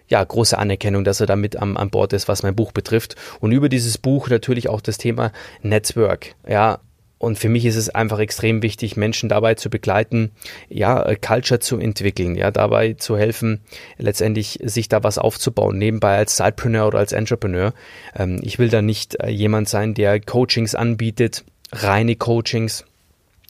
ja, 0.09 0.23
große 0.23 0.59
Anerkennung, 0.59 1.05
dass 1.05 1.21
er 1.21 1.27
damit 1.27 1.57
am, 1.57 1.79
an 1.79 1.89
Bord 1.89 2.13
ist, 2.13 2.29
was 2.29 2.43
mein 2.43 2.55
Buch 2.55 2.73
betrifft. 2.73 3.17
Und 3.41 3.53
über 3.53 3.71
dieses 3.71 3.97
Buch 3.97 4.29
natürlich 4.29 4.69
auch 4.69 4.83
das 4.83 4.99
Thema 4.99 5.33
Network. 5.63 6.35
Ja, 6.47 6.81
und 7.23 7.39
für 7.39 7.49
mich 7.49 7.65
ist 7.67 7.77
es 7.77 7.89
einfach 7.89 8.19
extrem 8.19 8.63
wichtig, 8.63 8.97
Menschen 8.97 9.29
dabei 9.29 9.55
zu 9.55 9.71
begleiten, 9.71 10.33
ja, 10.69 11.01
äh, 11.05 11.15
Culture 11.15 11.61
zu 11.61 11.79
entwickeln, 11.79 12.35
ja, 12.35 12.51
dabei 12.51 12.95
zu 12.95 13.17
helfen, 13.17 13.61
letztendlich 13.97 14.59
sich 14.65 14.89
da 14.89 15.05
was 15.05 15.19
aufzubauen, 15.19 15.79
nebenbei 15.79 16.17
als 16.17 16.37
Sidepreneur 16.37 16.89
oder 16.89 16.99
als 16.99 17.13
Entrepreneur. 17.13 17.75
Ähm, 18.17 18.41
ich 18.43 18.59
will 18.59 18.71
da 18.71 18.83
nicht 18.83 19.23
äh, 19.23 19.29
jemand 19.29 19.69
sein, 19.69 19.95
der 19.95 20.19
Coachings 20.19 20.75
anbietet, 20.75 21.45
reine 21.71 22.17
Coachings, 22.17 22.85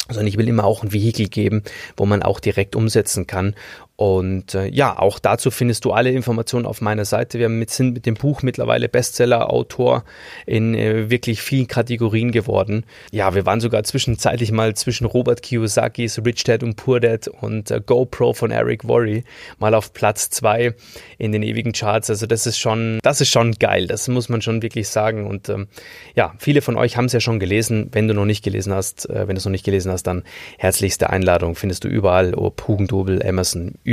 sondern 0.08 0.26
ich 0.26 0.36
will 0.36 0.48
immer 0.48 0.64
auch 0.64 0.82
ein 0.82 0.92
Vehikel 0.92 1.28
geben, 1.28 1.62
wo 1.96 2.04
man 2.04 2.22
auch 2.22 2.40
direkt 2.40 2.76
umsetzen 2.76 3.26
kann. 3.26 3.54
Und 4.02 4.56
äh, 4.56 4.66
ja, 4.66 4.98
auch 4.98 5.20
dazu 5.20 5.52
findest 5.52 5.84
du 5.84 5.92
alle 5.92 6.10
Informationen 6.10 6.66
auf 6.66 6.80
meiner 6.80 7.04
Seite. 7.04 7.38
Wir 7.38 7.48
mit, 7.48 7.70
sind 7.70 7.94
mit 7.94 8.04
dem 8.04 8.14
Buch 8.14 8.42
mittlerweile 8.42 8.88
Bestseller-Autor 8.88 10.02
in 10.44 10.74
äh, 10.74 11.08
wirklich 11.08 11.40
vielen 11.40 11.68
Kategorien 11.68 12.32
geworden. 12.32 12.84
Ja, 13.12 13.36
wir 13.36 13.46
waren 13.46 13.60
sogar 13.60 13.84
zwischenzeitlich 13.84 14.50
mal 14.50 14.74
zwischen 14.74 15.04
Robert 15.04 15.40
Kiyosakis 15.42 16.20
Rich 16.26 16.42
Dad 16.42 16.64
und 16.64 16.74
Poor 16.74 16.98
Dad 16.98 17.28
und 17.28 17.70
äh, 17.70 17.80
GoPro 17.80 18.32
von 18.32 18.50
Eric 18.50 18.88
Worre 18.88 19.22
mal 19.60 19.72
auf 19.72 19.92
Platz 19.92 20.30
zwei 20.30 20.74
in 21.16 21.30
den 21.30 21.44
ewigen 21.44 21.70
Charts. 21.70 22.10
Also 22.10 22.26
das 22.26 22.48
ist 22.48 22.58
schon, 22.58 22.98
das 23.04 23.20
ist 23.20 23.30
schon 23.30 23.52
geil. 23.52 23.86
Das 23.86 24.08
muss 24.08 24.28
man 24.28 24.42
schon 24.42 24.62
wirklich 24.62 24.88
sagen. 24.88 25.28
Und 25.28 25.48
ähm, 25.48 25.68
ja, 26.16 26.34
viele 26.38 26.60
von 26.60 26.76
euch 26.76 26.96
haben 26.96 27.04
es 27.04 27.12
ja 27.12 27.20
schon 27.20 27.38
gelesen. 27.38 27.90
Wenn 27.92 28.08
du 28.08 28.14
noch 28.14 28.26
nicht 28.26 28.42
gelesen 28.42 28.74
hast, 28.74 29.08
äh, 29.08 29.28
wenn 29.28 29.36
du 29.36 29.38
es 29.38 29.44
noch 29.44 29.52
nicht 29.52 29.64
gelesen 29.64 29.92
hast, 29.92 30.08
dann 30.08 30.24
herzlichste 30.58 31.08
Einladung 31.08 31.54
findest 31.54 31.84
du 31.84 31.88
überall, 31.88 32.34
ob 32.34 32.66
Hugendubel, 32.66 33.22
Emerson, 33.22 33.74
überall 33.84 33.91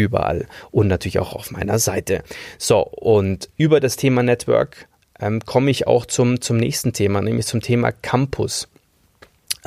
und 0.72 0.88
natürlich 0.88 1.20
auch 1.20 1.34
auf 1.34 1.52
meiner 1.52 1.80
Seite. 1.80 2.24
So, 2.58 2.80
und 2.82 3.50
über 3.58 3.80
das 3.80 3.98
Thema 3.98 4.24
Network 4.24 4.88
ähm, 5.20 5.42
komme 5.46 5.70
ich 5.72 5.88
auch 5.88 6.06
zum, 6.06 6.42
zum 6.42 6.58
nächsten 6.58 6.94
Thema, 6.94 7.22
nämlich 7.22 7.46
zum 7.46 7.62
Thema 7.62 7.92
Campus. 7.92 8.69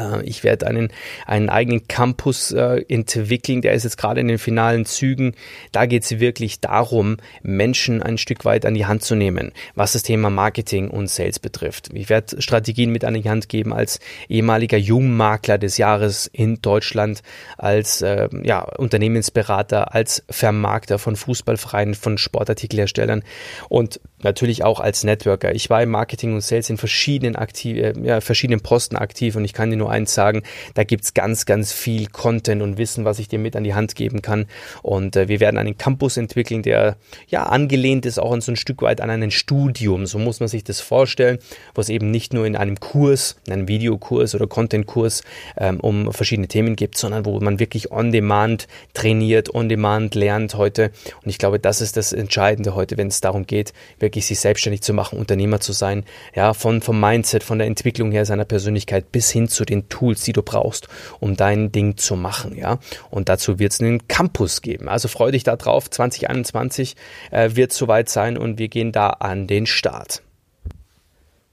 Äh, 0.02 0.22
ich 0.24 0.44
werde 0.44 0.66
einen, 0.66 0.92
einen 1.26 1.48
eigenen 1.48 1.86
Campus 1.88 2.52
äh, 2.52 2.84
entwickeln, 2.88 3.62
der 3.62 3.72
ist 3.72 3.84
jetzt 3.84 3.96
gerade 3.96 4.20
in 4.20 4.28
den 4.28 4.38
finalen 4.38 4.84
Zügen. 4.84 5.34
Da 5.72 5.86
geht 5.86 6.04
es 6.04 6.20
wirklich 6.20 6.60
darum, 6.60 7.18
Menschen 7.42 8.02
ein 8.02 8.18
Stück 8.18 8.44
weit 8.44 8.66
an 8.66 8.74
die 8.74 8.86
Hand 8.86 9.02
zu 9.02 9.14
nehmen, 9.14 9.52
was 9.74 9.92
das 9.92 10.02
Thema 10.02 10.30
Marketing 10.30 10.88
und 10.88 11.08
Sales 11.08 11.38
betrifft. 11.38 11.90
Ich 11.92 12.08
werde 12.08 12.40
Strategien 12.40 12.90
mit 12.90 13.04
an 13.04 13.14
die 13.14 13.28
Hand 13.28 13.48
geben 13.48 13.72
als 13.72 14.00
ehemaliger 14.28 14.78
Jungmakler 14.78 15.58
des 15.58 15.78
Jahres 15.78 16.26
in 16.32 16.60
Deutschland, 16.62 17.22
als 17.58 18.02
äh, 18.02 18.28
ja, 18.42 18.60
Unternehmensberater, 18.62 19.94
als 19.94 20.24
Vermarkter 20.30 20.98
von 20.98 21.16
Fußballvereinen, 21.16 21.94
von 21.94 22.18
Sportartikelherstellern 22.18 23.22
und 23.68 24.00
natürlich 24.22 24.64
auch 24.64 24.80
als 24.80 25.04
Networker. 25.04 25.54
Ich 25.54 25.70
war 25.70 25.82
im 25.82 25.90
Marketing 25.90 26.34
und 26.34 26.42
Sales 26.42 26.70
in 26.70 26.76
verschiedenen, 26.76 27.36
aktiv, 27.36 27.76
äh, 27.76 27.92
ja, 28.02 28.20
verschiedenen 28.20 28.60
Posten 28.60 28.96
aktiv 28.96 29.36
und 29.36 29.44
ich 29.44 29.52
kann 29.52 29.70
dir 29.70 29.76
nur 29.76 29.90
eins 29.92 30.14
sagen, 30.14 30.42
da 30.74 30.84
gibt's 30.84 31.14
ganz, 31.14 31.46
ganz 31.46 31.72
viel 31.72 32.08
Content 32.08 32.62
und 32.62 32.78
Wissen, 32.78 33.04
was 33.04 33.18
ich 33.18 33.28
dir 33.28 33.38
mit 33.38 33.56
an 33.56 33.64
die 33.64 33.74
Hand 33.74 33.94
geben 33.94 34.22
kann. 34.22 34.46
Und 34.82 35.16
äh, 35.16 35.28
wir 35.28 35.40
werden 35.40 35.58
einen 35.58 35.78
Campus 35.78 36.16
entwickeln, 36.16 36.62
der 36.62 36.96
ja 37.28 37.44
angelehnt 37.44 38.06
ist 38.06 38.18
auch 38.18 38.32
so 38.40 38.52
ein 38.52 38.56
Stück 38.56 38.82
weit 38.82 39.00
an 39.00 39.10
ein 39.10 39.30
Studium. 39.30 40.06
So 40.06 40.18
muss 40.18 40.40
man 40.40 40.48
sich 40.48 40.64
das 40.64 40.80
vorstellen, 40.80 41.38
wo 41.74 41.80
es 41.80 41.88
eben 41.88 42.10
nicht 42.10 42.32
nur 42.32 42.46
in 42.46 42.56
einem 42.56 42.80
Kurs, 42.80 43.36
in 43.46 43.52
einem 43.52 43.68
Videokurs 43.68 44.34
oder 44.34 44.46
Contentkurs 44.46 45.22
ähm, 45.56 45.80
um 45.80 46.12
verschiedene 46.12 46.48
Themen 46.48 46.76
gibt, 46.76 46.96
sondern 46.98 47.24
wo 47.24 47.38
man 47.40 47.58
wirklich 47.58 47.90
on 47.90 48.12
demand 48.12 48.68
trainiert, 48.94 49.54
on 49.54 49.68
demand 49.68 50.14
lernt 50.14 50.54
heute. 50.54 50.90
Und 51.22 51.30
ich 51.30 51.38
glaube, 51.38 51.58
das 51.58 51.80
ist 51.80 51.96
das 51.96 52.12
Entscheidende 52.12 52.74
heute, 52.74 52.96
wenn 52.96 53.08
es 53.08 53.20
darum 53.20 53.46
geht, 53.46 53.72
wirklich 53.98 54.26
sich 54.26 54.40
selbstständig 54.40 54.82
zu 54.82 54.94
machen, 54.94 55.18
Unternehmer 55.18 55.60
zu 55.60 55.72
sein. 55.72 56.04
Ja, 56.34 56.54
von, 56.54 56.80
vom 56.82 57.00
Mindset, 57.00 57.42
von 57.42 57.58
der 57.58 57.66
Entwicklung 57.66 58.12
her 58.12 58.24
seiner 58.24 58.44
Persönlichkeit 58.44 59.10
bis 59.12 59.30
hin 59.30 59.48
zu 59.48 59.64
den 59.64 59.71
Tools, 59.88 60.22
die 60.22 60.32
du 60.32 60.42
brauchst, 60.42 60.88
um 61.20 61.36
dein 61.36 61.72
Ding 61.72 61.96
zu 61.96 62.16
machen. 62.16 62.56
Ja, 62.56 62.78
und 63.10 63.28
dazu 63.28 63.58
wird 63.58 63.72
es 63.72 63.80
einen 63.80 64.06
Campus 64.08 64.62
geben. 64.62 64.88
Also 64.88 65.08
freu 65.08 65.30
dich 65.30 65.44
da 65.44 65.56
drauf. 65.56 65.90
2021 65.90 66.96
äh, 67.30 67.50
wird 67.54 67.72
soweit 67.72 68.08
sein 68.08 68.36
und 68.36 68.58
wir 68.58 68.68
gehen 68.68 68.92
da 68.92 69.08
an 69.10 69.46
den 69.46 69.66
Start. 69.66 70.22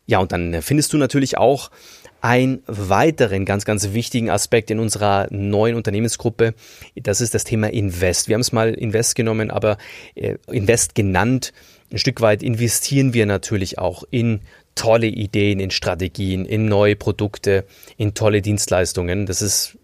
Ja, 0.05 0.19
und 0.19 0.31
dann 0.31 0.61
findest 0.61 0.91
du 0.91 0.97
natürlich 0.97 1.37
auch 1.37 1.69
einen 2.21 2.63
weiteren 2.65 3.45
ganz, 3.45 3.65
ganz 3.65 3.93
wichtigen 3.93 4.29
Aspekt 4.29 4.71
in 4.71 4.79
unserer 4.79 5.27
neuen 5.29 5.75
Unternehmensgruppe. 5.75 6.53
Das 6.95 7.21
ist 7.21 7.33
das 7.33 7.43
Thema 7.43 7.71
Invest. 7.71 8.27
Wir 8.27 8.33
haben 8.33 8.41
es 8.41 8.51
mal 8.51 8.73
Invest 8.73 9.15
genommen, 9.15 9.51
aber 9.51 9.77
äh, 10.15 10.37
Invest 10.47 10.95
genannt. 10.95 11.53
Ein 11.91 11.97
Stück 11.97 12.21
weit 12.21 12.43
investieren 12.43 13.13
wir 13.13 13.25
natürlich 13.25 13.79
auch 13.79 14.03
in 14.11 14.41
tolle 14.79 15.07
Ideen, 15.07 15.59
in 15.59 15.71
Strategien, 15.71 16.45
in 16.45 16.65
neue 16.65 16.95
Produkte, 16.95 17.65
in 17.97 18.13
tolle 18.13 18.41
Dienstleistungen. 18.41 19.25
Das 19.25 19.41
ist 19.41 19.77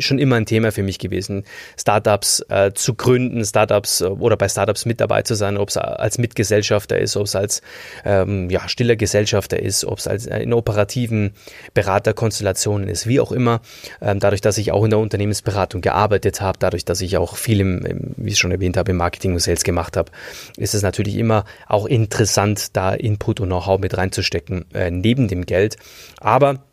schon 0.00 0.18
immer 0.18 0.36
ein 0.36 0.46
Thema 0.46 0.72
für 0.72 0.82
mich 0.82 0.98
gewesen, 0.98 1.44
Startups 1.78 2.44
äh, 2.48 2.72
zu 2.72 2.94
gründen, 2.94 3.44
Startups 3.44 4.00
äh, 4.00 4.06
oder 4.06 4.36
bei 4.36 4.48
Startups 4.48 4.86
mit 4.86 5.00
dabei 5.00 5.22
zu 5.22 5.34
sein, 5.34 5.56
ob 5.56 5.68
es 5.68 5.76
als 5.76 6.18
Mitgesellschafter 6.18 6.98
ist, 6.98 7.16
ob 7.16 7.26
es 7.26 7.36
als 7.36 7.62
ähm, 8.04 8.50
ja, 8.50 8.68
stiller 8.68 8.96
Gesellschafter 8.96 9.60
ist, 9.60 9.84
ob 9.84 9.98
es 9.98 10.06
als 10.06 10.26
äh, 10.26 10.38
in 10.40 10.52
operativen 10.52 11.32
Beraterkonstellationen 11.74 12.88
ist, 12.88 13.06
wie 13.06 13.20
auch 13.20 13.32
immer. 13.32 13.60
Ähm, 14.00 14.20
dadurch, 14.20 14.40
dass 14.40 14.58
ich 14.58 14.72
auch 14.72 14.84
in 14.84 14.90
der 14.90 14.98
Unternehmensberatung 14.98 15.80
gearbeitet 15.80 16.40
habe, 16.40 16.58
dadurch, 16.58 16.84
dass 16.84 17.00
ich 17.00 17.16
auch 17.16 17.36
viel 17.36 17.60
im, 17.60 17.84
im 17.84 18.14
wie 18.16 18.30
ich 18.30 18.38
schon 18.38 18.52
erwähnt 18.52 18.76
habe, 18.76 18.90
im 18.90 18.96
Marketing 18.96 19.32
und 19.32 19.40
Sales 19.40 19.64
gemacht 19.64 19.96
habe, 19.96 20.10
ist 20.56 20.74
es 20.74 20.82
natürlich 20.82 21.16
immer 21.16 21.44
auch 21.66 21.86
interessant, 21.86 22.76
da 22.76 22.94
Input 22.94 23.40
und 23.40 23.48
Know-how 23.48 23.78
mit 23.78 23.96
reinzustecken, 23.96 24.66
äh, 24.74 24.90
neben 24.90 25.28
dem 25.28 25.46
Geld. 25.46 25.76
Aber 26.20 26.67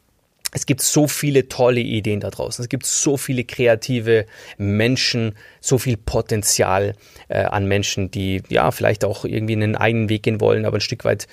es 0.52 0.66
gibt 0.66 0.82
so 0.82 1.08
viele 1.08 1.50
tolle 1.50 1.82
Ideen 1.82 2.22
da 2.22 2.30
draußen. 2.30 2.64
Es 2.64 2.70
gibt 2.70 2.86
so 2.86 3.18
viele 3.18 3.44
kreative 3.44 4.26
Menschen, 4.58 5.36
so 5.60 5.78
viel 5.78 5.98
Potenzial 5.98 6.96
äh, 7.28 7.44
an 7.44 7.68
Menschen, 7.68 8.10
die 8.10 8.42
ja 8.48 8.72
vielleicht 8.72 9.04
auch 9.04 9.26
irgendwie 9.26 9.54
einen 9.54 9.76
eigenen 9.76 10.10
Weg 10.10 10.24
gehen 10.24 10.40
wollen, 10.40 10.66
aber 10.66 10.78
ein 10.78 10.82
Stück 10.82 11.04
weit 11.04 11.28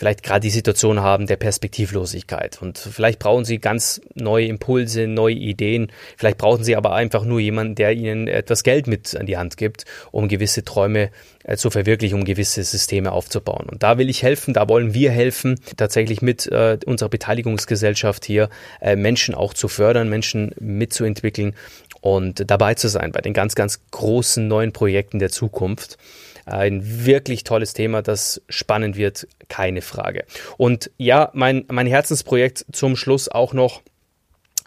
vielleicht 0.00 0.22
gerade 0.22 0.40
die 0.40 0.48
Situation 0.48 1.00
haben 1.00 1.26
der 1.26 1.36
Perspektivlosigkeit. 1.36 2.62
Und 2.62 2.78
vielleicht 2.78 3.18
brauchen 3.18 3.44
sie 3.44 3.58
ganz 3.58 4.00
neue 4.14 4.46
Impulse, 4.46 5.06
neue 5.06 5.34
Ideen. 5.34 5.92
Vielleicht 6.16 6.38
brauchen 6.38 6.64
sie 6.64 6.74
aber 6.74 6.94
einfach 6.94 7.22
nur 7.26 7.38
jemanden, 7.38 7.74
der 7.74 7.92
ihnen 7.92 8.26
etwas 8.26 8.62
Geld 8.62 8.86
mit 8.86 9.14
an 9.14 9.26
die 9.26 9.36
Hand 9.36 9.58
gibt, 9.58 9.84
um 10.10 10.26
gewisse 10.26 10.64
Träume 10.64 11.10
äh, 11.44 11.58
zu 11.58 11.68
verwirklichen, 11.68 12.18
um 12.18 12.24
gewisse 12.24 12.62
Systeme 12.62 13.12
aufzubauen. 13.12 13.66
Und 13.70 13.82
da 13.82 13.98
will 13.98 14.08
ich 14.08 14.22
helfen, 14.22 14.54
da 14.54 14.70
wollen 14.70 14.94
wir 14.94 15.10
helfen, 15.10 15.60
tatsächlich 15.76 16.22
mit 16.22 16.46
äh, 16.46 16.78
unserer 16.86 17.10
Beteiligungsgesellschaft 17.10 18.24
hier 18.24 18.48
äh, 18.80 18.96
Menschen 18.96 19.34
auch 19.34 19.52
zu 19.52 19.68
fördern, 19.68 20.08
Menschen 20.08 20.54
mitzuentwickeln 20.58 21.54
und 22.00 22.50
dabei 22.50 22.72
zu 22.72 22.88
sein 22.88 23.12
bei 23.12 23.20
den 23.20 23.34
ganz, 23.34 23.54
ganz 23.54 23.80
großen 23.90 24.48
neuen 24.48 24.72
Projekten 24.72 25.18
der 25.18 25.28
Zukunft. 25.28 25.98
Ein 26.46 27.04
wirklich 27.04 27.44
tolles 27.44 27.74
Thema, 27.74 28.02
das 28.02 28.42
spannend 28.48 28.96
wird, 28.96 29.26
keine 29.48 29.82
Frage. 29.82 30.24
Und 30.56 30.90
ja, 30.96 31.30
mein, 31.34 31.64
mein 31.70 31.86
Herzensprojekt 31.86 32.66
zum 32.72 32.96
Schluss 32.96 33.28
auch 33.28 33.52
noch 33.52 33.82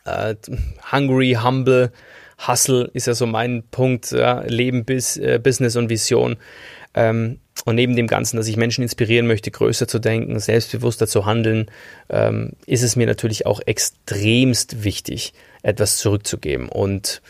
äh, 0.05 0.35
Hungry, 0.91 1.37
Humble, 1.41 1.91
Hustle 2.47 2.89
ist 2.93 3.07
ja 3.07 3.13
so 3.13 3.25
mein 3.25 3.63
Punkt, 3.71 4.11
ja, 4.11 4.41
Leben, 4.41 4.85
bis, 4.85 5.17
äh, 5.17 5.39
Business 5.41 5.75
und 5.75 5.89
Vision. 5.89 6.37
Ähm, 6.93 7.39
und 7.65 7.75
neben 7.75 7.95
dem 7.95 8.07
Ganzen, 8.07 8.37
dass 8.37 8.47
ich 8.47 8.57
Menschen 8.57 8.81
inspirieren 8.83 9.27
möchte, 9.27 9.51
größer 9.51 9.87
zu 9.87 9.99
denken, 9.99 10.39
selbstbewusster 10.39 11.07
zu 11.07 11.25
handeln, 11.25 11.67
ähm, 12.09 12.51
ist 12.65 12.83
es 12.83 12.95
mir 12.95 13.07
natürlich 13.07 13.45
auch 13.45 13.61
extremst 13.65 14.83
wichtig, 14.83 15.33
etwas 15.61 15.97
zurückzugeben. 15.97 16.67
Und 16.67 17.21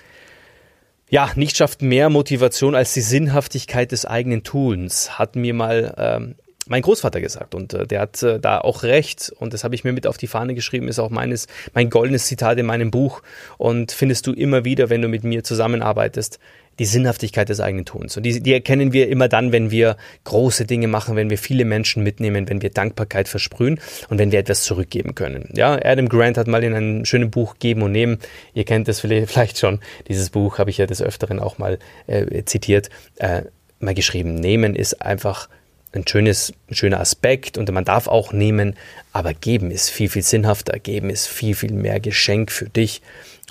ja, 1.14 1.30
nichts 1.36 1.60
schafft 1.60 1.84
mehr 1.84 2.10
Motivation 2.10 2.74
als 2.74 2.96
die 2.96 3.02
Sinnhaftigkeit 3.02 3.92
des 3.92 4.04
eigenen 4.04 4.42
Tuns, 4.42 5.20
hat 5.20 5.36
mir 5.36 5.54
mal 5.54 5.94
ähm, 5.96 6.34
mein 6.66 6.82
Großvater 6.82 7.22
gesagt. 7.22 7.54
Und 7.54 7.72
äh, 7.76 7.86
der 7.86 8.02
hat 8.02 8.24
äh, 8.24 8.40
da 8.40 8.58
auch 8.58 8.82
recht. 8.82 9.32
Und 9.38 9.54
das 9.54 9.64
habe 9.64 9.76
ich 9.76 9.84
mir 9.84 9.94
mit 9.94 10.08
auf 10.08 10.18
die 10.18 10.26
Fahne 10.26 10.56
geschrieben, 10.56 10.88
ist 10.88 10.98
auch 10.98 11.12
meines 11.12 11.46
mein 11.76 11.92
goldenes 11.92 12.26
Zitat 12.26 12.58
in 12.58 12.66
meinem 12.66 12.90
Buch. 12.90 13.22
Und 13.60 13.92
findest 13.92 14.26
du 14.26 14.34
immer 14.34 14.66
wieder, 14.66 14.90
wenn 14.90 15.04
du 15.04 15.08
mit 15.08 15.24
mir 15.24 15.44
zusammenarbeitest, 15.44 16.40
die 16.80 16.86
Sinnhaftigkeit 16.86 17.50
des 17.50 17.60
eigenen 17.60 17.86
Tuns. 17.86 18.18
Und 18.18 18.24
die, 18.24 18.42
die 18.42 18.54
erkennen 18.54 18.94
wir 18.94 19.10
immer 19.10 19.28
dann, 19.28 19.52
wenn 19.52 19.72
wir 19.72 19.98
große 20.24 20.66
Dinge 20.66 20.88
machen, 20.88 21.16
wenn 21.16 21.30
wir 21.30 21.38
viele 21.38 21.66
Menschen 21.66 22.04
mitnehmen, 22.04 22.50
wenn 22.50 22.62
wir 22.62 22.70
Dankbarkeit 22.70 23.28
versprühen 23.28 23.80
und 24.10 24.18
wenn 24.18 24.32
wir 24.32 24.40
etwas 24.40 24.64
zurückgeben 24.64 25.16
können. 25.16 25.50
Ja, 25.54 25.80
Adam 25.84 26.10
Grant 26.10 26.38
hat 26.38 26.48
mal 26.48 26.64
in 26.64 26.74
einem 26.74 27.06
schönen 27.06 27.30
Buch 27.32 27.56
Geben 27.60 27.82
und 27.84 27.92
Nehmen, 27.92 28.18
ihr 28.54 28.66
kennt 28.66 28.88
das 28.88 29.00
vielleicht 29.00 29.60
schon, 29.60 29.80
dieses 30.08 30.30
Buch 30.30 30.58
habe 30.58 30.70
ich 30.70 30.78
ja 30.78 30.86
des 30.86 31.02
Öfteren 31.02 31.40
auch 31.40 31.58
mal 31.58 31.80
äh, 32.08 32.44
zitiert, 32.46 32.90
äh, 33.18 33.44
mal 33.80 33.94
geschrieben, 33.94 34.36
Nehmen 34.36 34.76
ist 34.76 35.02
einfach 35.02 35.50
ein 35.94 36.08
schönes, 36.08 36.54
ein 36.70 36.76
schöner 36.76 37.00
Aspekt 37.00 37.58
und 37.58 37.72
man 37.72 37.86
darf 37.86 38.08
auch 38.08 38.34
nehmen, 38.34 38.76
aber 39.12 39.34
geben 39.34 39.72
ist 39.72 39.90
viel, 39.90 40.10
viel 40.10 40.24
sinnhafter. 40.24 40.80
Geben 40.80 41.10
ist 41.10 41.28
viel, 41.28 41.56
viel 41.56 41.72
mehr 41.72 42.00
Geschenk 42.00 42.52
für 42.52 42.68
dich 42.68 43.02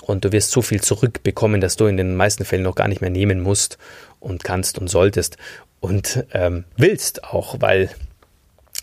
und 0.05 0.25
du 0.25 0.31
wirst 0.31 0.51
so 0.51 0.61
viel 0.61 0.81
zurückbekommen, 0.81 1.61
dass 1.61 1.77
du 1.77 1.85
in 1.85 1.97
den 1.97 2.15
meisten 2.15 2.45
Fällen 2.45 2.63
noch 2.63 2.75
gar 2.75 2.87
nicht 2.87 3.01
mehr 3.01 3.09
nehmen 3.09 3.41
musst 3.41 3.77
und 4.19 4.43
kannst 4.43 4.77
und 4.77 4.89
solltest 4.89 5.37
und 5.79 6.25
ähm, 6.33 6.65
willst 6.75 7.23
auch, 7.23 7.57
weil 7.59 7.89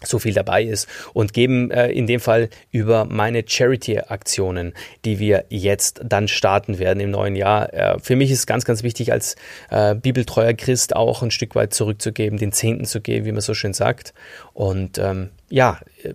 so 0.03 0.19
viel 0.19 0.33
dabei 0.33 0.65
ist 0.65 0.89
und 1.13 1.35
geben 1.35 1.71
äh, 1.71 1.89
in 1.89 2.07
dem 2.07 2.21
Fall 2.21 2.49
über 2.71 3.05
meine 3.05 3.45
Charity-Aktionen, 3.47 4.73
die 5.05 5.19
wir 5.19 5.45
jetzt 5.51 6.01
dann 6.03 6.27
starten 6.27 6.79
werden 6.79 7.01
im 7.01 7.11
neuen 7.11 7.37
Jahr. 7.37 7.73
Äh, 7.75 7.99
für 7.99 8.17
mich 8.17 8.31
ist 8.31 8.47
ganz, 8.47 8.65
ganz 8.65 8.83
wichtig, 8.83 9.13
als 9.13 9.37
äh, 9.69 9.95
bibeltreuer 9.95 10.55
Christ 10.55 10.97
auch 10.97 11.23
ein 11.23 11.31
Stück 11.31 11.55
weit 11.55 11.75
zurückzugeben, 11.75 12.39
den 12.39 12.53
Zehnten 12.53 12.87
zu 12.87 13.03
geben, 13.03 13.27
wie 13.27 13.33
man 13.33 13.43
so 13.43 13.53
schön 13.53 13.75
sagt. 13.75 14.15
Und 14.55 14.97
ähm, 14.97 15.31
ja, 15.51 15.81
äh, 16.03 16.15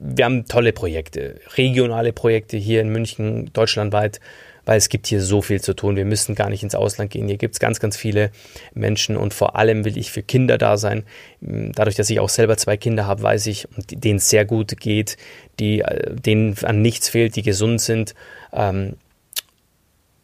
wir 0.00 0.24
haben 0.24 0.46
tolle 0.46 0.72
Projekte, 0.72 1.40
regionale 1.56 2.12
Projekte 2.12 2.56
hier 2.56 2.80
in 2.80 2.88
München, 2.88 3.52
deutschlandweit 3.52 4.20
weil 4.64 4.78
es 4.78 4.88
gibt 4.88 5.06
hier 5.06 5.20
so 5.20 5.42
viel 5.42 5.60
zu 5.60 5.74
tun. 5.74 5.96
Wir 5.96 6.04
müssen 6.04 6.34
gar 6.34 6.48
nicht 6.48 6.62
ins 6.62 6.76
Ausland 6.76 7.10
gehen. 7.10 7.26
Hier 7.26 7.38
gibt 7.38 7.54
es 7.54 7.60
ganz, 7.60 7.80
ganz 7.80 7.96
viele 7.96 8.30
Menschen 8.74 9.16
und 9.16 9.34
vor 9.34 9.56
allem 9.56 9.84
will 9.84 9.98
ich 9.98 10.12
für 10.12 10.22
Kinder 10.22 10.58
da 10.58 10.76
sein. 10.76 11.02
Dadurch, 11.40 11.96
dass 11.96 12.10
ich 12.10 12.20
auch 12.20 12.28
selber 12.28 12.56
zwei 12.56 12.76
Kinder 12.76 13.06
habe, 13.06 13.22
weiß 13.22 13.46
ich, 13.46 13.66
denen 13.90 14.18
es 14.18 14.30
sehr 14.30 14.44
gut 14.44 14.78
geht, 14.78 15.16
die, 15.58 15.80
äh, 15.80 16.14
denen 16.14 16.56
an 16.62 16.82
nichts 16.82 17.08
fehlt, 17.08 17.36
die 17.36 17.42
gesund 17.42 17.80
sind. 17.80 18.14
Ähm, 18.52 18.94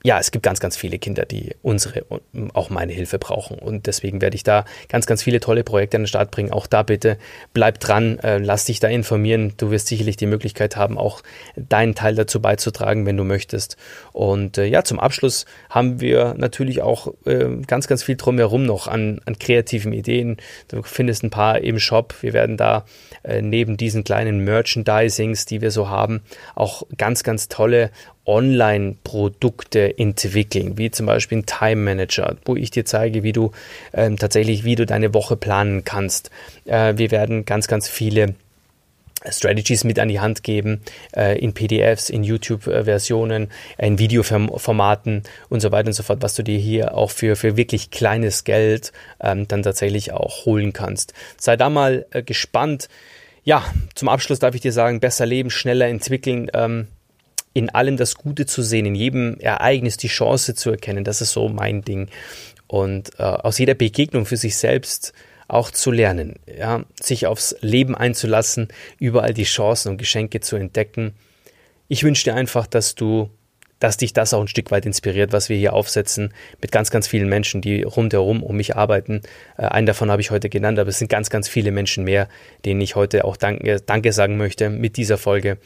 ja, 0.07 0.21
es 0.21 0.31
gibt 0.31 0.45
ganz, 0.45 0.61
ganz 0.61 0.77
viele 0.77 1.01
Kinder, 1.01 1.25
die 1.25 1.57
unsere 1.63 2.05
und 2.05 2.23
auch 2.55 2.71
meine 2.71 2.93
Hilfe 2.93 3.19
brauchen. 3.19 3.59
Und 3.59 3.89
deswegen 3.89 4.21
werde 4.21 4.37
ich 4.37 4.45
da 4.45 4.65
ganz, 4.89 5.05
ganz 5.07 5.21
viele 5.21 5.41
tolle 5.41 5.65
Projekte 5.65 5.97
an 5.97 6.03
den 6.03 6.07
Start 6.07 6.31
bringen. 6.31 6.53
Auch 6.53 6.69
da 6.69 6.85
bitte 6.85 7.19
bleib 7.53 7.81
dran, 7.81 8.21
äh, 8.21 8.39
lass 8.39 8.67
dich 8.67 8.79
da 8.79 8.87
informieren. 8.87 9.55
Du 9.57 9.73
wirst 9.73 9.89
sicherlich 9.89 10.17
die 10.17 10.27
Möglichkeit 10.27 10.77
haben, 10.77 10.97
auch 10.97 11.23
deinen 11.57 11.97
Teil 11.97 12.15
dazu 12.15 12.41
beizutragen, 12.41 13.05
wenn 13.05 13.17
du 13.17 13.25
möchtest. 13.25 13.77
Und 14.13 14.59
äh, 14.59 14.67
ja, 14.67 14.85
zum 14.85 15.01
Abschluss 15.01 15.45
haben 15.71 16.01
wir 16.01 16.35
natürlich 16.39 16.83
auch 16.83 17.13
äh, 17.25 17.57
ganz, 17.67 17.89
ganz 17.89 18.05
viel 18.05 18.15
drumherum 18.15 18.65
noch 18.65 18.87
an, 18.87 19.21
an 19.25 19.41
kreativen 19.41 19.93
Ideen. 19.93 20.37
Du 20.69 20.85
findest 20.85 21.25
ein 21.25 21.31
paar 21.31 21.59
im 21.63 21.81
Shop. 21.81 22.15
Wir 22.21 22.33
werden 22.33 22.57
da 22.57 22.85
äh, 23.25 23.43
neben 23.43 23.77
diesen 23.77 24.05
kleinen 24.05 24.45
Merchandisings, 24.45 25.47
die 25.47 25.63
wir 25.63 25.73
so 25.73 25.91
haben, 25.91 26.21
auch 26.55 26.85
ganz, 26.97 27.25
ganz 27.25 27.49
tolle 27.49 27.91
Online-Produkte 28.27 29.99
entwickeln, 29.99 30.79
wie 30.79 30.91
zum 30.91 31.07
Beispiel 31.07 31.39
ein 31.39 31.47
Time 31.47 31.83
Manager, 31.83 32.37
wo 32.45 32.57
ich 32.57 32.71
dir 32.71 32.85
zeige, 32.85 33.23
wie 33.23 33.33
du 33.33 33.53
ähm, 33.93 34.17
tatsächlich, 34.17 34.65
wie 34.65 34.75
du 34.75 34.87
deine 34.87 35.15
Woche 35.15 35.37
planen 35.37 35.85
kannst. 35.85 36.31
Äh, 36.65 36.95
wir 36.97 37.11
werden 37.11 37.45
ganz, 37.45 37.69
ganz 37.69 37.89
viele 37.89 38.35
Strategies 39.31 39.85
mit 39.85 39.99
an 39.99 40.09
die 40.09 40.21
Hand 40.21 40.43
geben, 40.43 40.83
äh, 41.15 41.39
in 41.39 41.53
PDFs, 41.53 42.11
in 42.11 42.23
YouTube-Versionen, 42.23 43.49
in 43.79 43.99
Videoformaten 43.99 45.23
und 45.49 45.61
so 45.61 45.73
weiter 45.73 45.89
und 45.89 45.95
so 45.95 46.03
fort, 46.03 46.23
was 46.23 46.35
du 46.35 46.43
dir 46.43 46.59
hier 46.59 46.95
auch 46.95 47.11
für, 47.11 47.37
für 47.37 47.57
wirklich 47.57 47.91
kleines 47.91 48.45
Geld 48.45 48.93
ähm, 49.21 49.49
dann 49.49 49.63
tatsächlich 49.63 50.13
auch 50.13 50.45
holen 50.45 50.73
kannst. 50.73 51.15
Sei 51.39 51.57
da 51.57 51.71
mal 51.71 52.07
äh, 52.11 52.23
gespannt. 52.23 52.89
Ja, 53.45 53.65
zum 53.95 54.09
Abschluss 54.09 54.39
darf 54.39 54.55
ich 54.55 54.61
dir 54.61 54.73
sagen, 54.73 55.01
besser 55.01 55.25
leben, 55.25 55.51
schneller 55.51 55.87
entwickeln. 55.87 56.51
Ähm, 56.53 56.89
in 57.57 57.71
allem 57.71 57.97
das 57.97 58.17
Gute 58.17 58.45
zu 58.45 58.61
sehen, 58.61 58.85
in 58.85 58.95
jedem 58.95 59.41
Ereignis 59.41 59.97
die 59.97 60.09
Chance 60.09 60.55
zu 60.55 60.71
erkennen. 60.71 61.05
Das 61.05 61.23
ist 61.23 61.33
so 61.33 61.49
mein 61.49 61.81
Ding. 61.81 62.09
Und 62.67 63.13
äh, 63.19 63.23
aus 63.23 63.59
jeder 63.59 63.73
Begegnung 63.73 64.27
für 64.27 64.37
sich 64.37 64.59
selbst 64.59 65.15
auch 65.49 65.71
zu 65.71 65.91
lernen, 65.91 66.35
ja, 66.59 66.85
sich 67.01 67.27
aufs 67.27 67.57
Leben 67.63 67.95
einzulassen, 67.95 68.69
überall 68.99 69.33
die 69.33 69.45
Chancen 69.45 69.89
und 69.89 69.97
Geschenke 69.97 70.41
zu 70.41 70.57
entdecken. 70.57 71.15
Ich 71.89 72.03
wünsche 72.03 72.25
dir 72.25 72.35
einfach, 72.35 72.67
dass 72.67 72.95
du 72.95 73.31
dass 73.79 73.99
dich 73.99 74.15
das 74.15 74.33
auch 74.33 74.41
ein 74.41 74.49
Stück 74.49 74.71
weit 74.71 74.87
inspiriert, 74.87 75.33
was 75.33 75.51
wir 75.51 75.57
hier 75.59 75.75
aufsetzen, 75.75 76.33
mit 76.63 76.73
ganz, 76.73 76.91
ganz 76.91 77.07
vielen 77.07 77.29
Menschen, 77.29 77.61
die 77.61 77.83
rundherum 77.83 78.43
um 78.43 78.57
mich 78.57 78.75
arbeiten. 78.75 79.21
Äh, 79.57 79.67
einen 79.67 79.87
davon 79.87 80.11
habe 80.11 80.21
ich 80.21 80.31
heute 80.31 80.51
genannt, 80.51 80.79
aber 80.79 80.89
es 80.91 80.99
sind 80.99 81.11
ganz, 81.11 81.31
ganz 81.31 81.49
viele 81.49 81.71
Menschen 81.71 82.05
mehr, 82.05 82.29
denen 82.65 82.81
ich 82.81 82.97
heute 82.97 83.25
auch 83.25 83.37
Danke, 83.37 83.81
Danke 83.81 84.13
sagen 84.13 84.37
möchte 84.37 84.69
mit 84.71 84.97
dieser 84.97 85.19
Folge. 85.19 85.59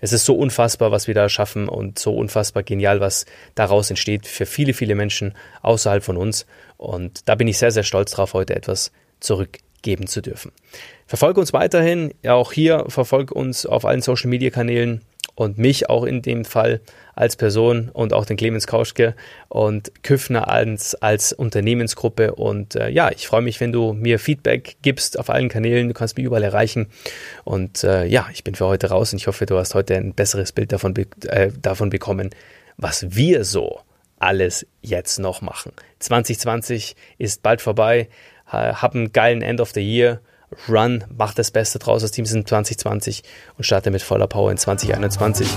Es 0.00 0.12
ist 0.12 0.24
so 0.24 0.34
unfassbar, 0.34 0.90
was 0.90 1.06
wir 1.06 1.14
da 1.14 1.28
schaffen 1.28 1.68
und 1.68 1.98
so 1.98 2.14
unfassbar 2.14 2.62
genial, 2.62 3.00
was 3.00 3.26
daraus 3.54 3.90
entsteht 3.90 4.26
für 4.26 4.46
viele, 4.46 4.74
viele 4.74 4.94
Menschen 4.94 5.34
außerhalb 5.62 6.02
von 6.02 6.16
uns. 6.16 6.46
Und 6.76 7.28
da 7.28 7.34
bin 7.34 7.48
ich 7.48 7.58
sehr, 7.58 7.70
sehr 7.70 7.82
stolz 7.82 8.12
drauf, 8.12 8.34
heute 8.34 8.54
etwas 8.54 8.92
zurückgeben 9.20 10.06
zu 10.06 10.20
dürfen. 10.20 10.52
Verfolge 11.06 11.40
uns 11.40 11.52
weiterhin, 11.52 12.12
auch 12.26 12.52
hier, 12.52 12.84
verfolge 12.88 13.34
uns 13.34 13.64
auf 13.66 13.84
allen 13.84 14.02
Social 14.02 14.28
Media 14.28 14.50
Kanälen 14.50 15.02
und 15.36 15.58
mich 15.58 15.88
auch 15.88 16.04
in 16.04 16.22
dem 16.22 16.44
Fall 16.44 16.80
als 17.14 17.36
Person 17.36 17.90
und 17.92 18.12
auch 18.12 18.24
den 18.24 18.36
Clemens 18.36 18.66
Kauschke 18.66 19.14
und 19.48 20.02
Küffner 20.02 20.48
als, 20.48 20.94
als 20.96 21.32
Unternehmensgruppe. 21.32 22.34
Und 22.34 22.74
äh, 22.74 22.88
ja, 22.88 23.10
ich 23.10 23.28
freue 23.28 23.42
mich, 23.42 23.60
wenn 23.60 23.70
du 23.70 23.92
mir 23.92 24.18
Feedback 24.18 24.76
gibst 24.82 25.18
auf 25.18 25.30
allen 25.30 25.48
Kanälen. 25.48 25.88
Du 25.88 25.94
kannst 25.94 26.16
mich 26.16 26.26
überall 26.26 26.42
erreichen. 26.42 26.88
Und 27.44 27.84
äh, 27.84 28.06
ja, 28.06 28.26
ich 28.32 28.44
bin 28.44 28.54
für 28.54 28.66
heute 28.66 28.88
raus 28.88 29.12
und 29.12 29.18
ich 29.18 29.26
hoffe, 29.28 29.46
du 29.46 29.56
hast 29.56 29.74
heute 29.74 29.94
ein 29.94 30.14
besseres 30.14 30.52
Bild 30.52 30.72
davon, 30.72 30.94
äh, 31.26 31.50
davon 31.60 31.90
bekommen, 31.90 32.30
was 32.78 33.14
wir 33.14 33.44
so 33.44 33.80
alles 34.18 34.66
jetzt 34.80 35.18
noch 35.18 35.42
machen. 35.42 35.72
2020 36.00 36.96
ist 37.18 37.42
bald 37.42 37.60
vorbei. 37.60 38.08
Hab 38.46 38.94
einen 38.94 39.12
geilen 39.12 39.42
End 39.42 39.60
of 39.60 39.72
the 39.72 39.80
Year 39.80 40.20
Run, 40.68 41.04
mach 41.16 41.34
das 41.34 41.50
Beste 41.50 41.78
draus 41.78 42.04
aus 42.04 42.10
Teams 42.10 42.32
in 42.32 42.46
2020 42.46 43.22
und 43.56 43.64
starte 43.64 43.90
mit 43.90 44.02
voller 44.02 44.26
Power 44.26 44.50
in 44.50 44.56
2021. 44.56 45.48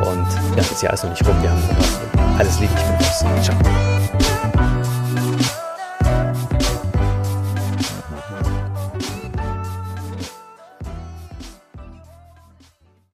Und 0.00 0.26
ja, 0.56 0.56
das 0.56 0.82
Jahr 0.82 0.92
ist 0.92 1.04
noch 1.04 1.10
nicht 1.10 1.26
rum, 1.26 1.40
wir 1.42 1.50
haben. 1.50 2.36
Alles 2.38 2.58
Liebe, 2.60 2.72
ich 2.76 2.82
bin 2.82 3.06
raus. 3.06 3.44
Ciao. 3.44 3.93